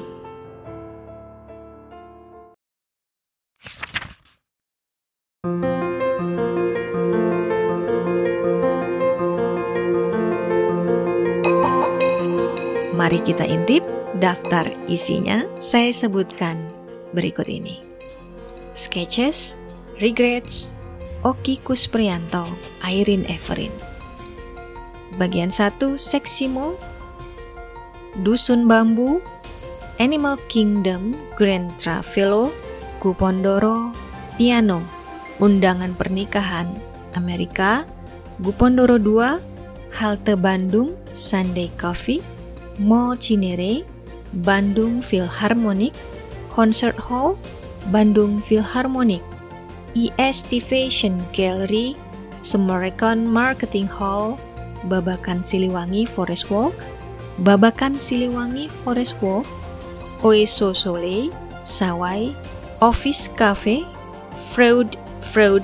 [12.96, 13.84] Mari kita intip
[14.24, 16.73] daftar isinya saya sebutkan
[17.14, 17.80] berikut ini.
[18.74, 19.61] Sketches,
[20.01, 20.74] Regrets,
[21.24, 22.43] Oki Kusprianto,
[22.84, 23.72] Irene Everin.
[25.16, 26.74] Bagian 1 Seksimo
[28.26, 29.22] Dusun Bambu
[30.01, 32.49] Animal Kingdom Grand Travelo
[32.97, 33.93] Gupondoro
[34.41, 34.82] Piano.
[35.38, 36.74] Undangan Pernikahan
[37.14, 37.86] Amerika.
[38.41, 42.26] Gupondoro 2 Halte Bandung Sunday Coffee.
[42.82, 43.86] Mall Cinere
[44.34, 45.93] Bandung Philharmonic
[46.54, 47.34] Concert Hall
[47.89, 49.26] Bandung Philharmonic
[49.97, 51.97] EST Fashion Gallery
[52.45, 54.38] Semerekan Marketing Hall
[54.91, 56.76] Babakan Siliwangi Forest Walk,
[57.39, 59.47] Babakan Siliwangi Forest Walk,
[60.20, 61.32] Oeso Soleil,
[61.64, 62.36] Sawai,
[62.84, 63.88] Office Cafe,
[64.51, 64.99] Freud
[65.32, 65.64] Freud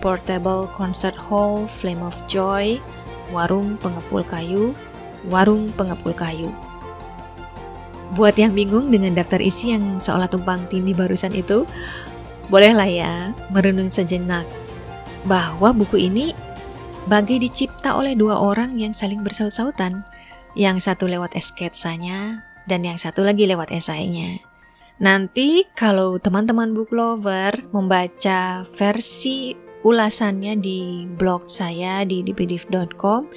[0.00, 2.78] Portable Concert Hall, Flame of Joy,
[3.34, 4.72] Warung Pengepul Kayu,
[5.28, 6.48] Warung Pengepul Kayu.
[8.14, 11.62] Buat yang bingung dengan daftar isi yang seolah tumpang tindih barusan itu,
[12.50, 14.42] bolehlah ya merenung sejenak
[15.28, 16.34] bahwa buku ini
[17.08, 20.04] Bagai dicipta oleh dua orang yang saling bersaut-sautan,
[20.52, 24.44] yang satu lewat sketsanya dan yang satu lagi lewat esainya.
[25.00, 33.32] Nanti kalau teman-teman book lover membaca versi ulasannya di blog saya di dpdiv.com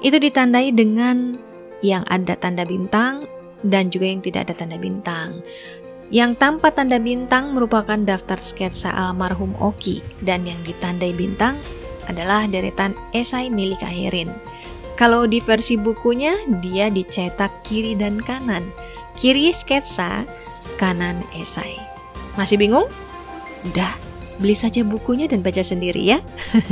[0.00, 1.36] itu ditandai dengan
[1.84, 3.28] yang ada tanda bintang
[3.64, 5.40] dan juga yang tidak ada tanda bintang.
[6.12, 11.56] Yang tanpa tanda bintang merupakan daftar sketsa almarhum Oki dan yang ditandai bintang
[12.04, 14.28] adalah deretan esai milik Airin.
[14.94, 18.62] Kalau di versi bukunya, dia dicetak kiri dan kanan.
[19.18, 20.22] Kiri sketsa,
[20.78, 21.74] kanan esai.
[22.38, 22.86] Masih bingung?
[23.66, 23.90] Udah,
[24.38, 26.22] beli saja bukunya dan baca sendiri ya.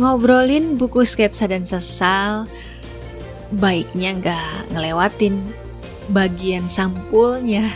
[0.00, 2.48] Ngobrolin buku sketsa dan sesal,
[3.56, 5.40] baiknya nggak ngelewatin
[6.10, 7.68] bagian sampulnya.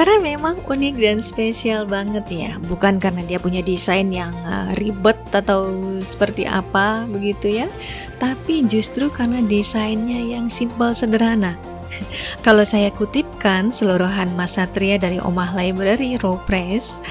[0.00, 2.56] Karena memang unik dan spesial banget ya.
[2.64, 5.68] Bukan karena dia punya desain yang uh, ribet atau
[6.00, 7.68] seperti apa begitu ya.
[8.16, 11.60] Tapi justru karena desainnya yang simpel sederhana.
[12.46, 17.04] Kalau saya kutipkan seluruhan Mas Satria dari Omah Library Raw Press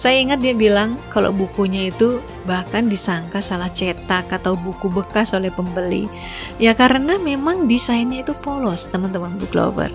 [0.00, 5.52] saya ingat dia bilang kalau bukunya itu bahkan disangka salah cetak atau buku bekas oleh
[5.52, 6.08] pembeli.
[6.56, 9.92] Ya karena memang desainnya itu polos teman-teman book lover.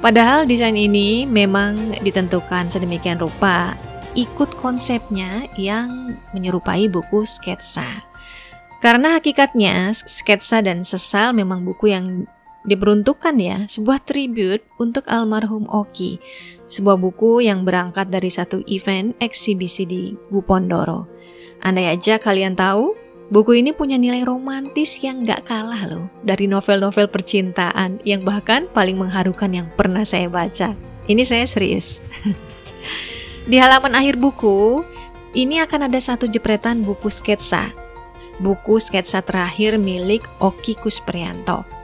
[0.00, 3.76] Padahal desain ini memang ditentukan sedemikian rupa,
[4.16, 8.08] ikut konsepnya yang menyerupai buku sketsa.
[8.80, 12.24] Karena hakikatnya sketsa dan sesal memang buku yang
[12.66, 16.18] diperuntukkan ya, sebuah tribute untuk almarhum Oki,
[16.66, 21.06] sebuah buku yang berangkat dari satu event eksibisi di Gupondoro.
[21.62, 27.10] Andai aja kalian tahu, Buku ini punya nilai romantis yang gak kalah loh dari novel-novel
[27.10, 30.78] percintaan yang bahkan paling mengharukan yang pernah saya baca.
[31.10, 32.06] Ini saya serius.
[33.50, 34.86] Di halaman akhir buku,
[35.34, 37.74] ini akan ada satu jepretan buku sketsa.
[38.38, 41.75] Buku sketsa terakhir milik Oki Kusprianto.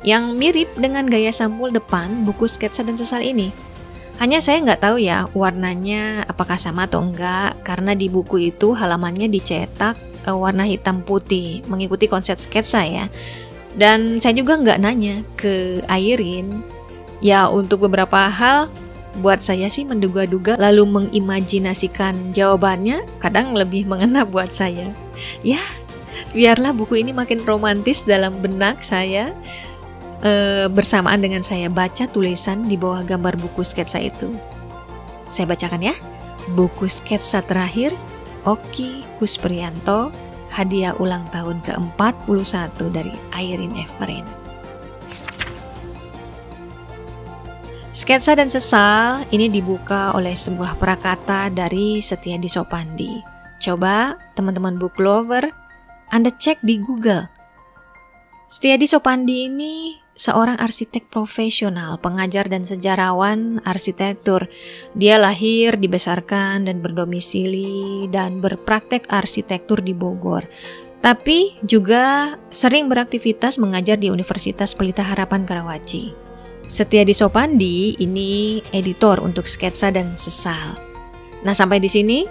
[0.00, 3.52] Yang mirip dengan gaya sampul depan buku sketsa dan sesal ini.
[4.20, 9.32] Hanya saya nggak tahu ya warnanya apakah sama atau enggak karena di buku itu halamannya
[9.32, 9.96] dicetak
[10.28, 13.08] uh, warna hitam putih mengikuti konsep sketsa ya.
[13.76, 16.60] Dan saya juga nggak nanya ke Airin.
[17.24, 18.68] Ya untuk beberapa hal
[19.20, 24.92] buat saya sih menduga-duga lalu mengimajinasikan jawabannya kadang lebih mengena buat saya.
[25.40, 25.60] Ya
[26.36, 29.34] biarlah buku ini makin romantis dalam benak saya
[30.24, 34.32] e, bersamaan dengan saya baca tulisan di bawah gambar buku sketsa itu
[35.28, 35.94] saya bacakan ya
[36.56, 37.94] buku sketsa terakhir
[38.48, 40.08] Oki Kusprianto,
[40.48, 44.24] hadiah ulang tahun ke-41 dari Irene Everin.
[47.92, 53.20] Sketsa dan sesal ini dibuka oleh sebuah prakata dari Setia Sopandi.
[53.60, 55.52] Coba teman-teman book lover,
[56.08, 57.28] Anda cek di Google.
[58.48, 64.52] Setiadi Sopandi ini seorang arsitek profesional, pengajar dan sejarawan arsitektur.
[64.92, 70.44] Dia lahir, dibesarkan dan berdomisili dan berpraktek arsitektur di Bogor.
[71.00, 76.12] Tapi juga sering beraktivitas mengajar di Universitas Pelita Harapan Karawaci.
[76.68, 80.76] Setiadi Sopandi ini editor untuk sketsa dan sesal.
[81.40, 82.28] Nah, sampai di sini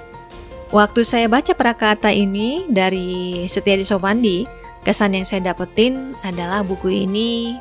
[0.69, 4.45] waktu saya baca prakata ini dari Setiadi Sopandi,
[4.85, 7.57] kesan yang saya dapetin adalah buku ini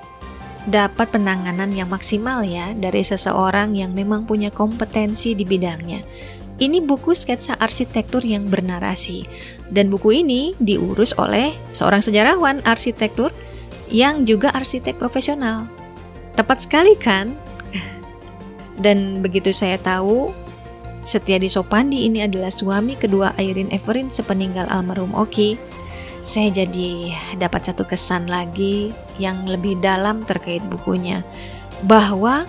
[0.68, 6.04] dapat penanganan yang maksimal ya dari seseorang yang memang punya kompetensi di bidangnya.
[6.58, 9.24] Ini buku sketsa arsitektur yang bernarasi
[9.70, 13.30] dan buku ini diurus oleh seorang sejarawan arsitektur
[13.88, 15.64] yang juga arsitek profesional.
[16.36, 17.34] Tepat sekali kan?
[18.84, 20.30] Dan begitu saya tahu
[21.08, 25.56] Setiadi Sopandi ini adalah suami kedua Airin Everin sepeninggal almarhum Oki
[26.28, 31.24] saya jadi dapat satu kesan lagi yang lebih dalam terkait bukunya
[31.88, 32.44] bahwa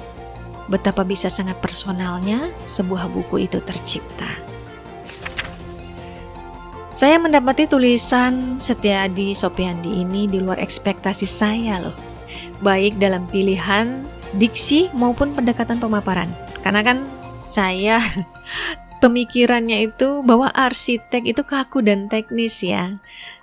[0.68, 4.28] betapa bisa sangat personalnya sebuah buku itu tercipta.
[6.92, 11.96] Saya mendapati tulisan Setiadi Sopiandi ini di luar ekspektasi saya loh.
[12.60, 14.04] Baik dalam pilihan
[14.36, 16.28] diksi maupun pendekatan pemaparan.
[16.60, 17.08] Karena kan
[17.48, 18.04] saya
[19.04, 23.00] pemikirannya itu bahwa arsitek itu kaku dan teknis ya.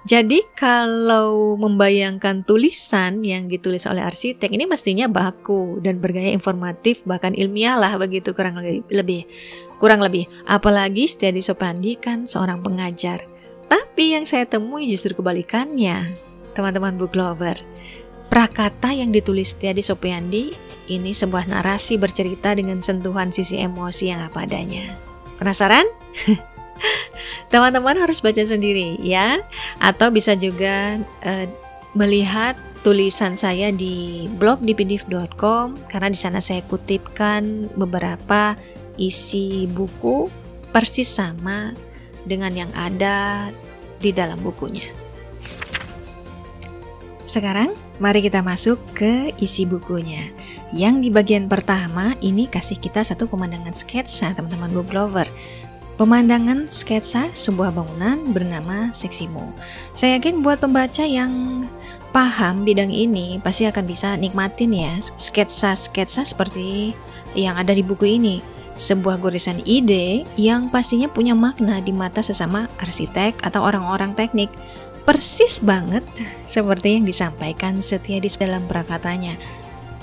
[0.06, 7.34] Jadi kalau membayangkan tulisan yang ditulis oleh arsitek ini mestinya baku dan bergaya informatif bahkan
[7.34, 9.26] ilmiah lah begitu kurang lebih.
[9.82, 10.30] Kurang lebih.
[10.46, 13.26] Apalagi Setiadi Sopandi kan seorang pengajar.
[13.66, 16.14] Tapi yang saya temui justru kebalikannya.
[16.54, 17.58] Teman-teman book lover.
[18.30, 20.54] Prakata yang ditulis Setiadi Sopiandi
[20.86, 24.86] ini sebuah narasi bercerita dengan sentuhan sisi emosi yang apa adanya.
[25.42, 25.90] Penasaran?
[27.46, 29.38] Teman-teman harus baca sendiri ya,
[29.78, 31.46] atau bisa juga uh,
[31.94, 38.54] melihat tulisan saya di blog dpdiv.com karena di sana saya kutipkan beberapa
[38.94, 40.30] isi buku
[40.70, 41.74] persis sama
[42.22, 43.50] dengan yang ada
[43.98, 44.86] di dalam bukunya.
[47.26, 50.30] Sekarang mari kita masuk ke isi bukunya.
[50.70, 55.26] Yang di bagian pertama ini kasih kita satu pemandangan sketsa teman-teman book lover
[55.96, 59.48] Pemandangan sketsa sebuah bangunan bernama Seksimu.
[59.96, 61.64] Saya yakin buat pembaca yang
[62.12, 66.92] paham bidang ini pasti akan bisa nikmatin ya sketsa-sketsa seperti
[67.32, 68.44] yang ada di buku ini.
[68.76, 74.52] Sebuah goresan ide yang pastinya punya makna di mata sesama arsitek atau orang-orang teknik.
[75.08, 76.04] Persis banget
[76.52, 79.32] seperti yang disampaikan setia di dalam prakatanya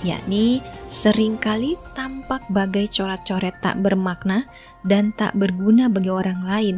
[0.03, 0.59] yakni
[0.91, 4.45] sering kali tampak bagai coret-coret tak bermakna
[4.83, 6.77] dan tak berguna bagi orang lain,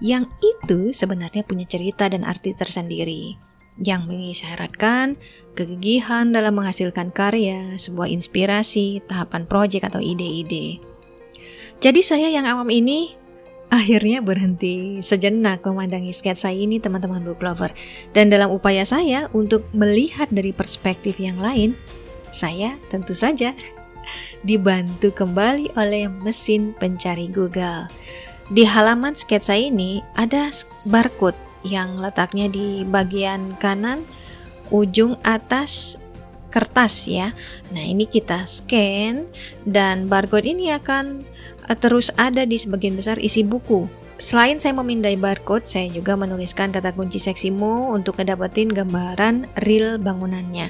[0.00, 3.36] yang itu sebenarnya punya cerita dan arti tersendiri,
[3.80, 5.16] yang mengisyaratkan
[5.56, 10.80] kegigihan dalam menghasilkan karya, sebuah inspirasi, tahapan proyek atau ide-ide.
[11.80, 13.16] Jadi saya yang awam ini
[13.70, 17.72] akhirnya berhenti sejenak memandangi sketsa ini teman-teman book lover.
[18.12, 21.78] Dan dalam upaya saya untuk melihat dari perspektif yang lain,
[22.30, 23.54] saya tentu saja
[24.42, 27.86] dibantu kembali oleh mesin pencari Google.
[28.50, 30.50] Di halaman sketsa ini ada
[30.88, 34.02] barcode yang letaknya di bagian kanan
[34.74, 36.00] ujung atas
[36.50, 37.30] kertas ya.
[37.70, 39.30] Nah, ini kita scan
[39.62, 41.22] dan barcode ini akan
[41.70, 43.86] eh, terus ada di sebagian besar isi buku.
[44.20, 50.68] Selain saya memindai barcode, saya juga menuliskan kata kunci seksimu untuk kedapetin gambaran real bangunannya.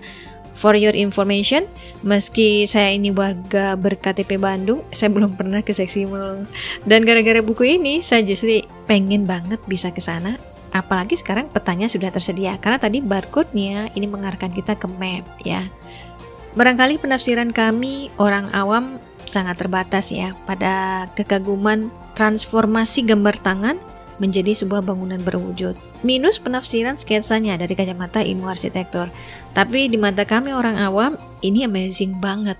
[0.58, 1.64] For your information,
[2.04, 6.44] meski saya ini warga berKTP Bandung, saya belum pernah ke Seksi Mall.
[6.84, 10.36] Dan gara-gara buku ini, saya justru pengen banget bisa ke sana.
[10.70, 15.66] Apalagi sekarang petanya sudah tersedia, karena tadi barcode-nya ini mengarahkan kita ke map ya.
[16.54, 23.78] Barangkali penafsiran kami orang awam sangat terbatas ya pada kekaguman transformasi gambar tangan
[24.20, 25.74] menjadi sebuah bangunan berwujud.
[26.04, 29.08] Minus penafsiran sketsanya dari kacamata ilmu arsitektur.
[29.50, 32.56] Tapi di mata kami orang awam, ini amazing banget.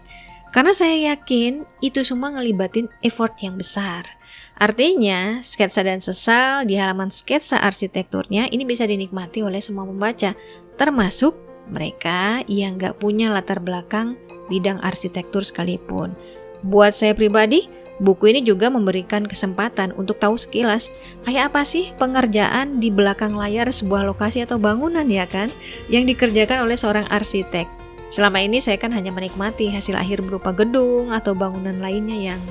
[0.51, 4.19] Karena saya yakin itu semua ngelibatin effort yang besar.
[4.61, 10.37] Artinya, sketsa dan sesal di halaman sketsa arsitekturnya ini bisa dinikmati oleh semua pembaca,
[10.77, 11.33] termasuk
[11.71, 14.19] mereka yang gak punya latar belakang
[14.51, 16.13] bidang arsitektur sekalipun.
[16.61, 17.71] Buat saya pribadi,
[18.01, 20.89] Buku ini juga memberikan kesempatan untuk tahu sekilas
[21.29, 25.53] kayak apa sih pengerjaan di belakang layar sebuah lokasi atau bangunan ya kan
[25.93, 27.69] yang dikerjakan oleh seorang arsitek.
[28.09, 32.43] Selama ini saya kan hanya menikmati hasil akhir berupa gedung atau bangunan lainnya yang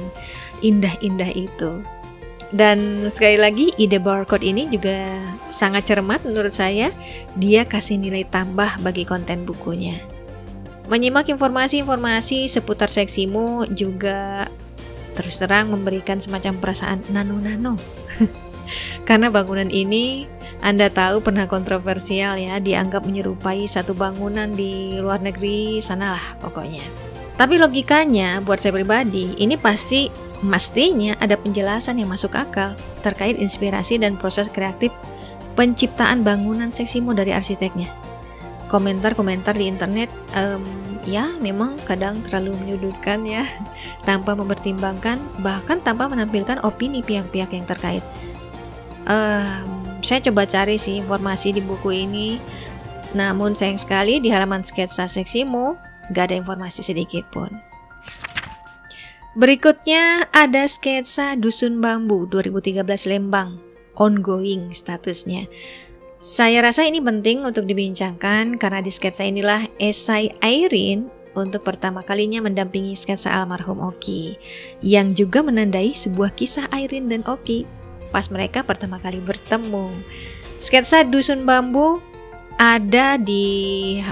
[0.61, 1.81] indah-indah itu.
[2.49, 5.05] Dan sekali lagi ide barcode ini juga
[5.49, 6.93] sangat cermat menurut saya.
[7.37, 10.01] Dia kasih nilai tambah bagi konten bukunya.
[10.89, 14.49] Menyimak informasi-informasi seputar seksimu juga
[15.19, 17.75] terus terang memberikan semacam perasaan nano-nano.
[19.07, 20.23] Karena bangunan ini
[20.63, 26.83] Anda tahu pernah kontroversial ya, dianggap menyerupai satu bangunan di luar negeri sanalah pokoknya.
[27.35, 30.07] Tapi logikanya buat saya pribadi, ini pasti
[30.39, 34.91] mestinya ada penjelasan yang masuk akal terkait inspirasi dan proses kreatif
[35.59, 37.91] penciptaan bangunan seksimu dari arsiteknya
[38.69, 40.07] komentar-komentar di internet
[40.37, 40.63] um,
[41.07, 43.47] ya memang kadang terlalu menyudutkan ya.
[44.07, 48.03] Tanpa mempertimbangkan bahkan tanpa menampilkan opini pihak-pihak yang terkait.
[49.09, 52.39] Um, saya coba cari sih informasi di buku ini.
[53.15, 55.73] Namun sayang sekali di halaman sketsa seksimu
[56.13, 57.49] gak ada informasi sedikit pun.
[59.37, 63.61] Berikutnya ada sketsa Dusun Bambu 2013 Lembang,
[63.97, 65.45] ongoing statusnya.
[66.19, 72.43] Saya rasa ini penting untuk dibincangkan karena di sketsa inilah esai Airin untuk pertama kalinya
[72.43, 74.35] mendampingi sketsa almarhum Oki
[74.83, 77.63] yang juga menandai sebuah kisah Airin dan Oki
[78.11, 79.95] pas mereka pertama kali bertemu.
[80.59, 82.03] Sketsa Dusun Bambu
[82.59, 83.47] ada di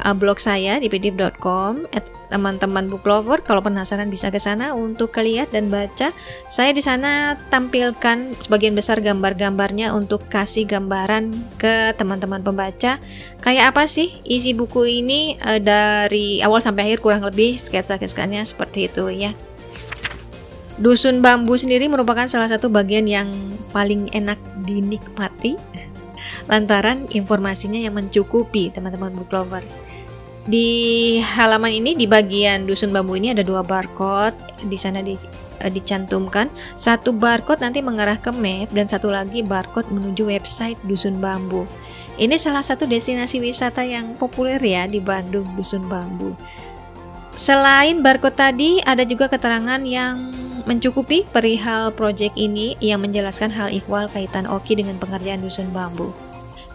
[0.08, 1.84] uh, blog saya di pdf.com
[2.32, 3.44] teman-teman book lover.
[3.44, 6.16] Kalau penasaran bisa ke sana untuk lihat dan baca.
[6.48, 13.00] Saya di sana tampilkan sebagian besar gambar-gambarnya untuk kasih gambaran ke teman-teman pembaca.
[13.44, 18.88] Kayak apa sih isi buku ini uh, dari awal sampai akhir kurang lebih sketsa-sketsanya seperti
[18.88, 19.36] itu ya.
[20.80, 23.34] Dusun bambu sendiri merupakan salah satu bagian yang
[23.74, 25.58] paling enak dinikmati
[26.48, 29.64] lantaran informasinya yang mencukupi teman-teman book lover.
[30.48, 34.36] Di halaman ini di bagian dusun bambu ini ada dua barcode.
[34.64, 35.20] Di sana di,
[35.60, 36.48] uh, dicantumkan
[36.80, 41.68] satu barcode nanti mengarah ke map dan satu lagi barcode menuju website dusun bambu.
[42.18, 46.34] Ini salah satu destinasi wisata yang populer ya di Bandung, Dusun Bambu.
[47.38, 50.34] Selain barcode tadi, ada juga keterangan yang
[50.66, 56.10] mencukupi perihal proyek ini yang menjelaskan hal ikhwal kaitan Oki dengan pengerjaan Dusun Bambu.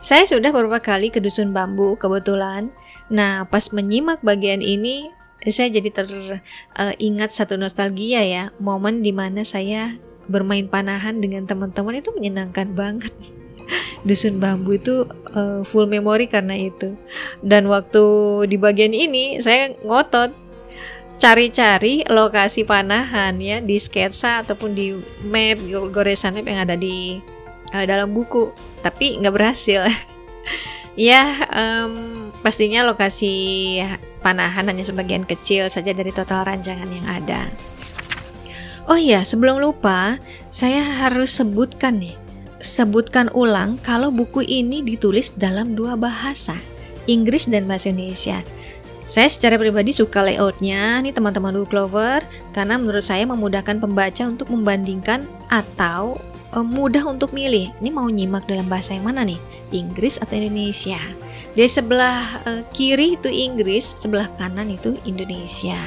[0.02, 2.74] Saya sudah beberapa kali ke Dusun Bambu kebetulan.
[3.06, 5.14] Nah, pas menyimak bagian ini,
[5.46, 9.94] saya jadi teringat uh, satu nostalgia ya, momen di mana saya
[10.26, 13.14] bermain panahan dengan teman-teman itu menyenangkan banget.
[14.06, 15.06] Dusun Bambu itu
[15.38, 16.98] uh, full memori karena itu.
[17.38, 18.02] Dan waktu
[18.50, 20.34] di bagian ini saya ngotot
[21.22, 25.62] cari-cari lokasi panahan ya di sketsa ataupun di map
[25.94, 27.22] goresan map yang ada di
[27.70, 29.86] uh, dalam buku tapi nggak berhasil.
[30.92, 33.80] Ya um, pastinya lokasi
[34.20, 37.48] panahan hanya sebagian kecil saja dari total rancangan yang ada.
[38.84, 40.20] Oh iya sebelum lupa
[40.52, 42.20] saya harus sebutkan nih.
[42.60, 46.60] Sebutkan ulang kalau buku ini ditulis dalam dua bahasa
[47.08, 48.44] Inggris dan bahasa Indonesia.
[49.02, 52.22] Saya secara pribadi suka layoutnya nih teman-teman book lover
[52.54, 56.22] karena menurut saya memudahkan pembaca untuk membandingkan atau
[56.52, 57.72] uh, mudah untuk milih.
[57.80, 59.40] Ini mau nyimak dalam bahasa yang mana nih?
[59.72, 61.00] Inggris atau Indonesia?
[61.52, 65.80] Di sebelah uh, kiri itu Inggris, sebelah kanan itu Indonesia.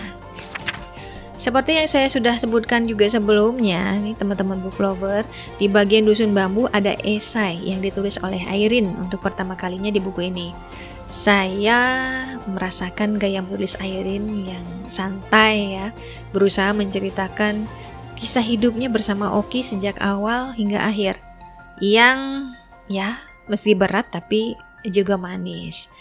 [1.36, 5.28] Seperti yang saya sudah sebutkan juga sebelumnya, nih teman-teman book lover,
[5.60, 10.32] di bagian dusun bambu ada esai yang ditulis oleh Airin untuk pertama kalinya di buku
[10.32, 10.56] ini.
[11.12, 15.88] Saya merasakan gaya menulis Airin yang santai ya,
[16.32, 17.68] berusaha menceritakan
[18.16, 21.20] kisah hidupnya bersama Oki sejak awal hingga akhir.
[21.84, 22.52] Yang
[22.88, 23.20] ya,
[23.52, 24.56] meski berat tapi
[24.88, 25.92] juga manis.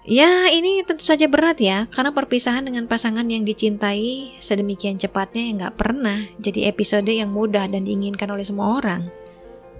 [0.00, 5.56] Ya, ini tentu saja berat ya, karena perpisahan dengan pasangan yang dicintai sedemikian cepatnya yang
[5.60, 9.12] gak pernah jadi episode yang mudah dan diinginkan oleh semua orang.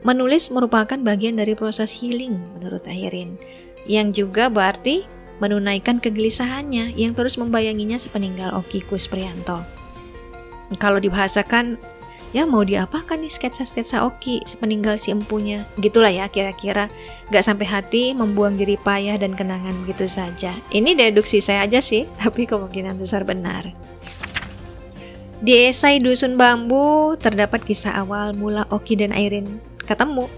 [0.05, 3.41] Menulis merupakan bagian dari proses healing menurut Ahirin,
[3.89, 5.09] yang juga berarti
[5.41, 9.80] menunaikan kegelisahannya yang terus membayanginya sepeninggal Oki Kusprianto
[10.79, 11.81] kalau dibahasakan
[12.31, 15.67] ya mau diapakan nih sketsa-sketsa Oki sepeninggal si empunya.
[15.79, 16.87] Gitulah ya kira-kira.
[17.35, 20.55] Gak sampai hati membuang diri payah dan kenangan begitu saja.
[20.71, 23.75] Ini deduksi saya aja sih tapi kemungkinan besar benar.
[25.41, 29.59] Di esai Dusun Bambu terdapat kisah awal mula Oki dan Airin
[29.89, 30.29] ketemu.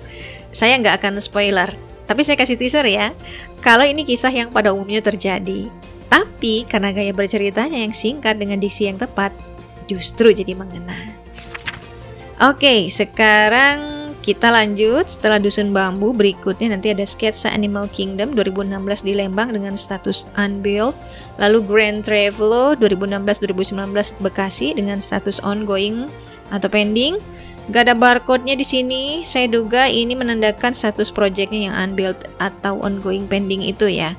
[0.54, 1.68] Saya nggak akan spoiler
[2.06, 3.10] tapi saya kasih teaser ya.
[3.62, 5.70] Kalau ini kisah yang pada umumnya terjadi.
[6.12, 9.32] Tapi karena gaya berceritanya yang singkat dengan diksi yang tepat
[9.86, 11.12] justru jadi mengena.
[12.42, 19.18] Oke, sekarang kita lanjut setelah Dusun Bambu berikutnya nanti ada sketsa Animal Kingdom 2016 di
[19.18, 20.94] Lembang dengan status unbuilt
[21.42, 26.06] lalu Grand Travelo 2016-2019 Bekasi dengan status ongoing
[26.54, 27.18] atau pending
[27.70, 29.22] Gak ada barcode-nya di sini.
[29.22, 34.18] Saya duga ini menandakan status projectnya yang unbuilt atau ongoing pending itu ya.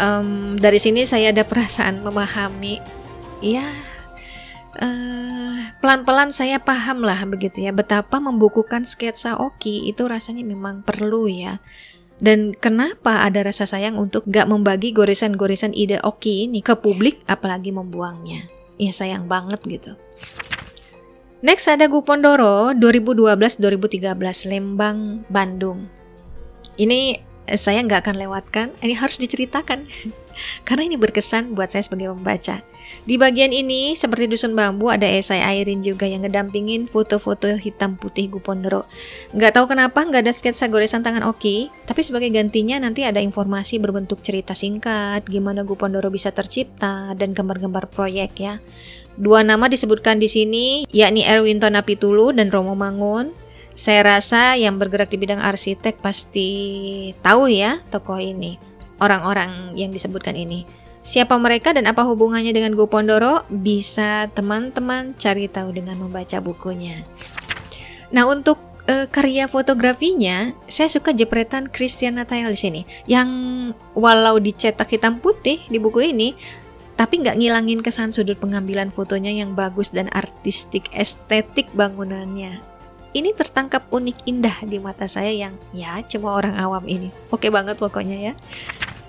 [0.00, 2.80] Um, dari sini saya ada perasaan memahami.
[3.44, 3.68] Ya,
[4.78, 7.74] uh, pelan-pelan saya paham lah begitu ya.
[7.74, 11.58] Betapa membukukan sketsa Oki itu rasanya memang perlu ya.
[12.20, 17.72] Dan kenapa ada rasa sayang untuk gak membagi goresan-goresan ide Oki ini ke publik apalagi
[17.72, 18.44] membuangnya.
[18.76, 19.96] Ya sayang banget gitu.
[21.40, 24.12] Next ada Gupondoro 2012-2013
[24.52, 25.88] Lembang, Bandung.
[26.76, 27.16] Ini
[27.48, 29.88] eh, saya nggak akan lewatkan, ini harus diceritakan.
[30.68, 32.60] Karena ini berkesan buat saya sebagai pembaca.
[33.00, 38.28] Di bagian ini, seperti Dusun Bambu, ada esai Airin juga yang ngedampingin foto-foto hitam putih
[38.28, 38.84] Gupondoro.
[39.32, 43.80] Nggak tahu kenapa nggak ada sketsa goresan tangan Oki, tapi sebagai gantinya nanti ada informasi
[43.80, 48.54] berbentuk cerita singkat, gimana Gupondoro bisa tercipta, dan gambar-gambar proyek ya.
[49.16, 53.32] Dua nama disebutkan di sini, yakni Erwin Tonapitulu dan Romo Mangun.
[53.72, 56.48] Saya rasa yang bergerak di bidang arsitek pasti
[57.24, 58.60] tahu ya tokoh ini,
[59.00, 60.68] orang-orang yang disebutkan ini.
[61.00, 63.48] Siapa mereka dan apa hubungannya dengan Gopondoro?
[63.48, 67.08] Bisa teman-teman cari tahu dengan membaca bukunya.
[68.12, 72.80] Nah, untuk uh, karya fotografinya, saya suka jepretan Christian Nathaniel di sini.
[73.08, 73.30] Yang
[73.96, 76.36] walau dicetak hitam putih di buku ini,
[77.00, 82.60] tapi nggak ngilangin kesan sudut pengambilan fotonya yang bagus dan artistik estetik bangunannya.
[83.16, 87.08] Ini tertangkap unik indah di mata saya yang ya cuma orang awam ini.
[87.32, 88.32] Oke banget pokoknya ya.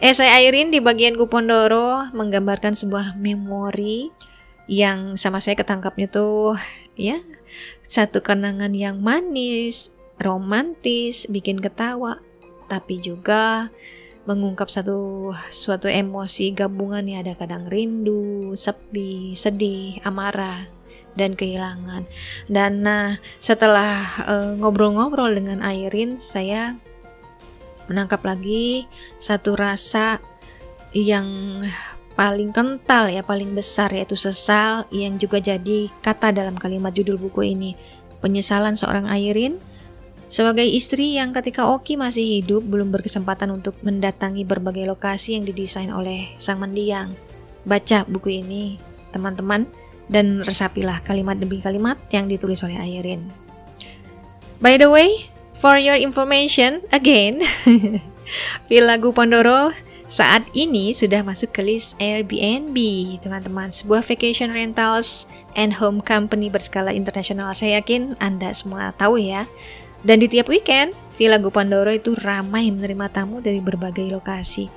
[0.02, 4.10] Esai Airin di bagian Kupondoro menggambarkan sebuah memori
[4.66, 6.58] yang sama saya ketangkapnya tuh
[6.98, 7.22] ya
[7.86, 12.18] satu kenangan yang manis, romantis, bikin ketawa,
[12.66, 13.70] tapi juga
[14.26, 20.66] mengungkap satu suatu emosi gabungan ya ada kadang rindu, sepi, sedih, amarah
[21.14, 22.10] dan kehilangan.
[22.50, 26.82] Dan nah, setelah eh, ngobrol-ngobrol uh, dengan Airin, saya
[27.92, 28.88] menangkap lagi
[29.20, 30.24] satu rasa
[30.96, 31.62] yang
[32.16, 37.56] paling kental ya, paling besar yaitu sesal yang juga jadi kata dalam kalimat judul buku
[37.56, 37.76] ini.
[38.22, 39.58] Penyesalan seorang Airin
[40.32, 45.92] sebagai istri yang ketika Oki masih hidup belum berkesempatan untuk mendatangi berbagai lokasi yang didesain
[45.92, 47.12] oleh sang mendiang.
[47.68, 48.78] Baca buku ini,
[49.12, 49.68] teman-teman,
[50.12, 53.32] dan resapilah kalimat demi kalimat yang ditulis oleh Airin.
[54.62, 55.31] By the way,
[55.62, 57.46] for your information, again,
[58.68, 59.70] Villa Gupondoro
[60.10, 62.76] saat ini sudah masuk ke list Airbnb,
[63.22, 63.72] teman-teman.
[63.72, 67.54] Sebuah vacation rentals and home company berskala internasional.
[67.56, 69.48] Saya yakin Anda semua tahu ya.
[70.02, 74.68] Dan di tiap weekend, Villa Gupandoro itu ramai menerima tamu dari berbagai lokasi.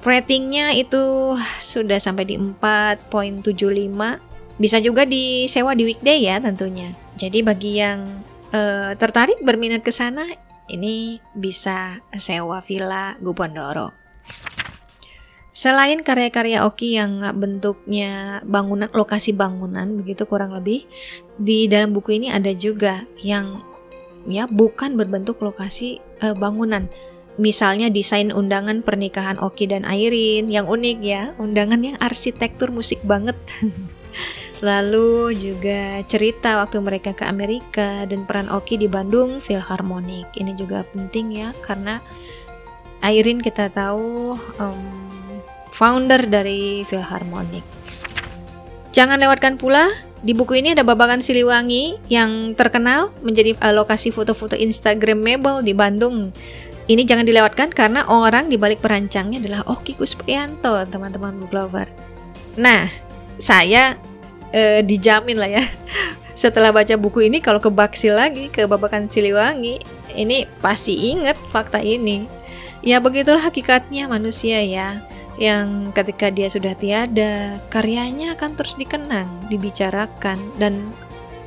[0.00, 3.44] Ratingnya itu sudah sampai di 4.75.
[4.56, 6.88] Bisa juga disewa di weekday ya tentunya.
[7.20, 8.08] Jadi bagi yang
[8.54, 10.26] uh, tertarik berminat ke sana,
[10.70, 13.90] ini bisa sewa Villa Gupandoro.
[15.50, 20.88] Selain karya-karya Oki yang bentuknya bangunan, lokasi bangunan begitu kurang lebih,
[21.36, 23.60] di dalam buku ini ada juga yang
[24.24, 26.88] ya bukan berbentuk lokasi uh, bangunan.
[27.40, 33.36] Misalnya desain undangan pernikahan Oki dan Airin yang unik ya, undangan yang arsitektur musik banget.
[34.60, 40.28] Lalu juga cerita waktu mereka ke Amerika dan peran Oki di Bandung Philharmonic.
[40.36, 42.04] Ini juga penting ya karena
[43.00, 44.84] Airin kita tahu um,
[45.72, 47.64] founder dari Philharmonic.
[48.92, 49.88] Jangan lewatkan pula
[50.20, 56.36] di buku ini ada babakan Siliwangi yang terkenal menjadi uh, lokasi foto-foto Instagramable di Bandung.
[56.84, 61.88] Ini jangan dilewatkan karena orang di balik perancangnya adalah Oki Kusprianto, teman-teman book lover.
[62.60, 62.90] Nah,
[63.40, 63.96] saya
[64.54, 65.64] uh, dijamin lah ya.
[66.40, 69.82] Setelah baca buku ini kalau ke Baksil lagi ke babakan Siliwangi,
[70.16, 72.24] ini pasti inget fakta ini.
[72.80, 75.04] Ya begitulah hakikatnya manusia ya
[75.40, 80.92] yang ketika dia sudah tiada, karyanya akan terus dikenang, dibicarakan, dan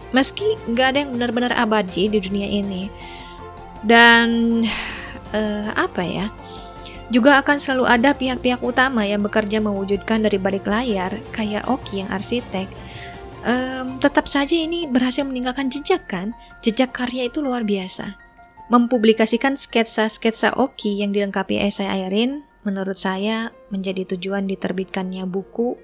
[0.10, 2.90] meski nggak ada yang benar-benar abadi di dunia ini,
[3.86, 4.62] dan
[5.30, 6.26] uh, apa ya,
[7.14, 12.10] juga akan selalu ada pihak-pihak utama yang bekerja mewujudkan dari balik layar, kayak Oki yang
[12.10, 12.66] arsitek.
[13.44, 16.32] Um, tetap saja ini berhasil meninggalkan jejak kan?
[16.64, 18.16] Jejak karya itu luar biasa.
[18.72, 25.76] Mempublikasikan sketsa-sketsa Oki yang dilengkapi esai Airin menurut saya menjadi tujuan diterbitkannya buku,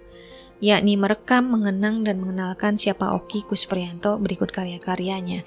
[0.63, 5.43] yakni merekam, mengenang, dan mengenalkan siapa Oki Kusprianto berikut karya-karyanya.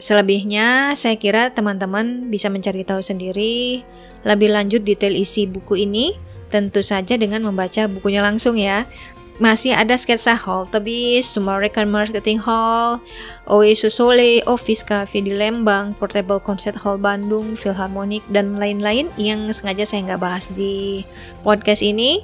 [0.00, 3.84] Selebihnya, saya kira teman-teman bisa mencari tahu sendiri
[4.24, 6.16] lebih lanjut detail isi buku ini,
[6.48, 8.88] tentu saja dengan membaca bukunya langsung ya.
[9.38, 12.98] Masih ada sketsa hall Tebis, Sumerican Marketing Hall,
[13.46, 19.86] Oasis Sole, Office Cafe di Lembang, Portable Concert Hall Bandung, Philharmonic, dan lain-lain yang sengaja
[19.86, 21.06] saya nggak bahas di
[21.46, 22.22] podcast ini.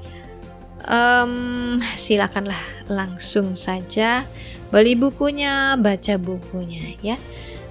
[0.85, 2.61] Um, silakanlah
[2.93, 4.29] langsung saja
[4.69, 7.17] beli bukunya, baca bukunya ya.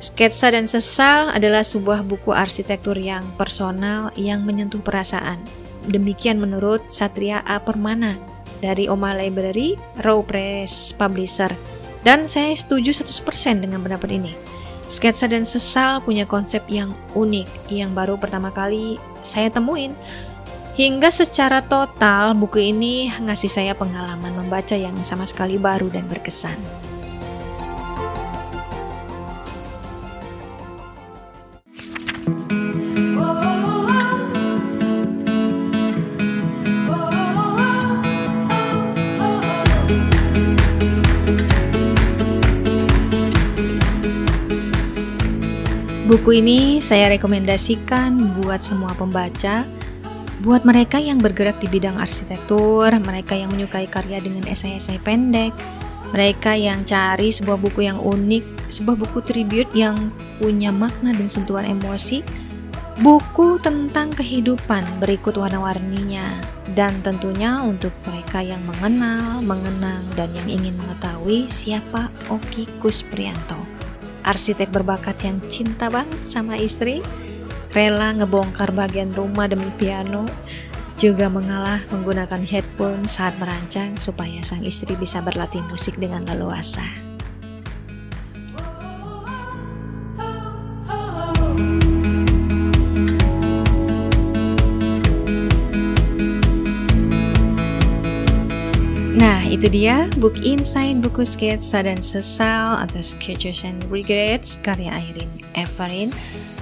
[0.04, 5.40] Sketsa dan Sesal adalah sebuah buku arsitektur yang personal yang menyentuh perasaan.
[5.88, 7.60] Demikian menurut Satria A.
[7.64, 8.33] Permana
[8.64, 11.52] dari Oma Library, Raw Press Publisher.
[12.08, 14.32] Dan saya setuju 100% dengan pendapat ini.
[14.88, 19.92] Sketsa dan Sesal punya konsep yang unik, yang baru pertama kali saya temuin.
[20.74, 26.58] Hingga secara total buku ini ngasih saya pengalaman membaca yang sama sekali baru dan berkesan.
[46.14, 49.66] Buku ini saya rekomendasikan buat semua pembaca,
[50.46, 55.58] buat mereka yang bergerak di bidang arsitektur, mereka yang menyukai karya dengan esai-esai pendek,
[56.14, 61.66] mereka yang cari sebuah buku yang unik, sebuah buku tribute yang punya makna dan sentuhan
[61.66, 62.22] emosi,
[63.02, 66.38] buku tentang kehidupan berikut warna-warninya,
[66.78, 73.73] dan tentunya untuk mereka yang mengenal, mengenang, dan yang ingin mengetahui siapa Oki Kusprianto
[74.24, 77.04] arsitek berbakat yang cinta banget sama istri,
[77.76, 80.26] rela ngebongkar bagian rumah demi piano,
[80.98, 87.13] juga mengalah menggunakan headphone saat merancang supaya sang istri bisa berlatih musik dengan leluasa.
[99.64, 106.12] Itu dia book Inside buku sketsa dan sesal atau Sketches and Regrets karya Irene Everin.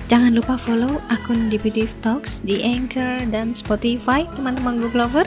[0.06, 5.26] Jangan lupa follow akun DVD Talks di Anchor dan Spotify, teman-teman book lover.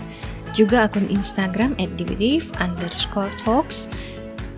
[0.55, 1.91] Juga akun Instagram at
[2.62, 3.91] underscore talks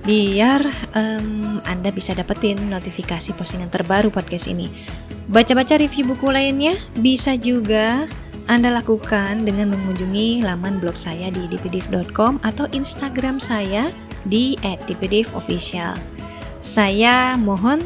[0.05, 0.61] biar
[0.93, 4.69] um, Anda bisa dapetin notifikasi postingan terbaru podcast ini.
[5.33, 8.13] Baca-baca review buku lainnya bisa juga
[8.47, 13.91] anda lakukan dengan mengunjungi laman blog saya di dpdiv.com atau Instagram saya
[14.27, 15.99] di @dpdivofficial.
[16.63, 17.83] Saya mohon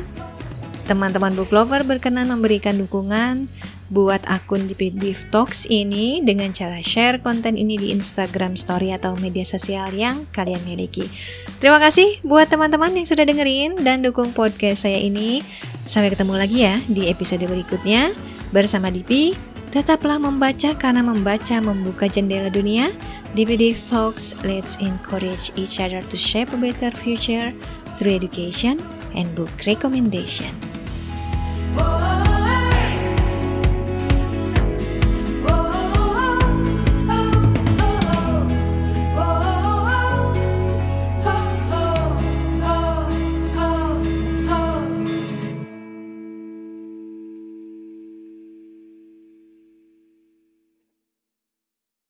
[0.84, 3.48] teman-teman book lover berkenan memberikan dukungan
[3.90, 9.42] buat akun DPDiv Talks ini dengan cara share konten ini di Instagram Story atau media
[9.42, 11.10] sosial yang kalian miliki.
[11.58, 15.42] Terima kasih buat teman-teman yang sudah dengerin dan dukung podcast saya ini.
[15.90, 18.14] Sampai ketemu lagi ya di episode berikutnya
[18.54, 22.90] bersama Dipi Tetaplah membaca karena membaca membuka jendela dunia.
[23.38, 27.54] DVD Talks, let's encourage each other to shape a better future
[27.94, 28.82] through education
[29.14, 30.50] and book recommendation.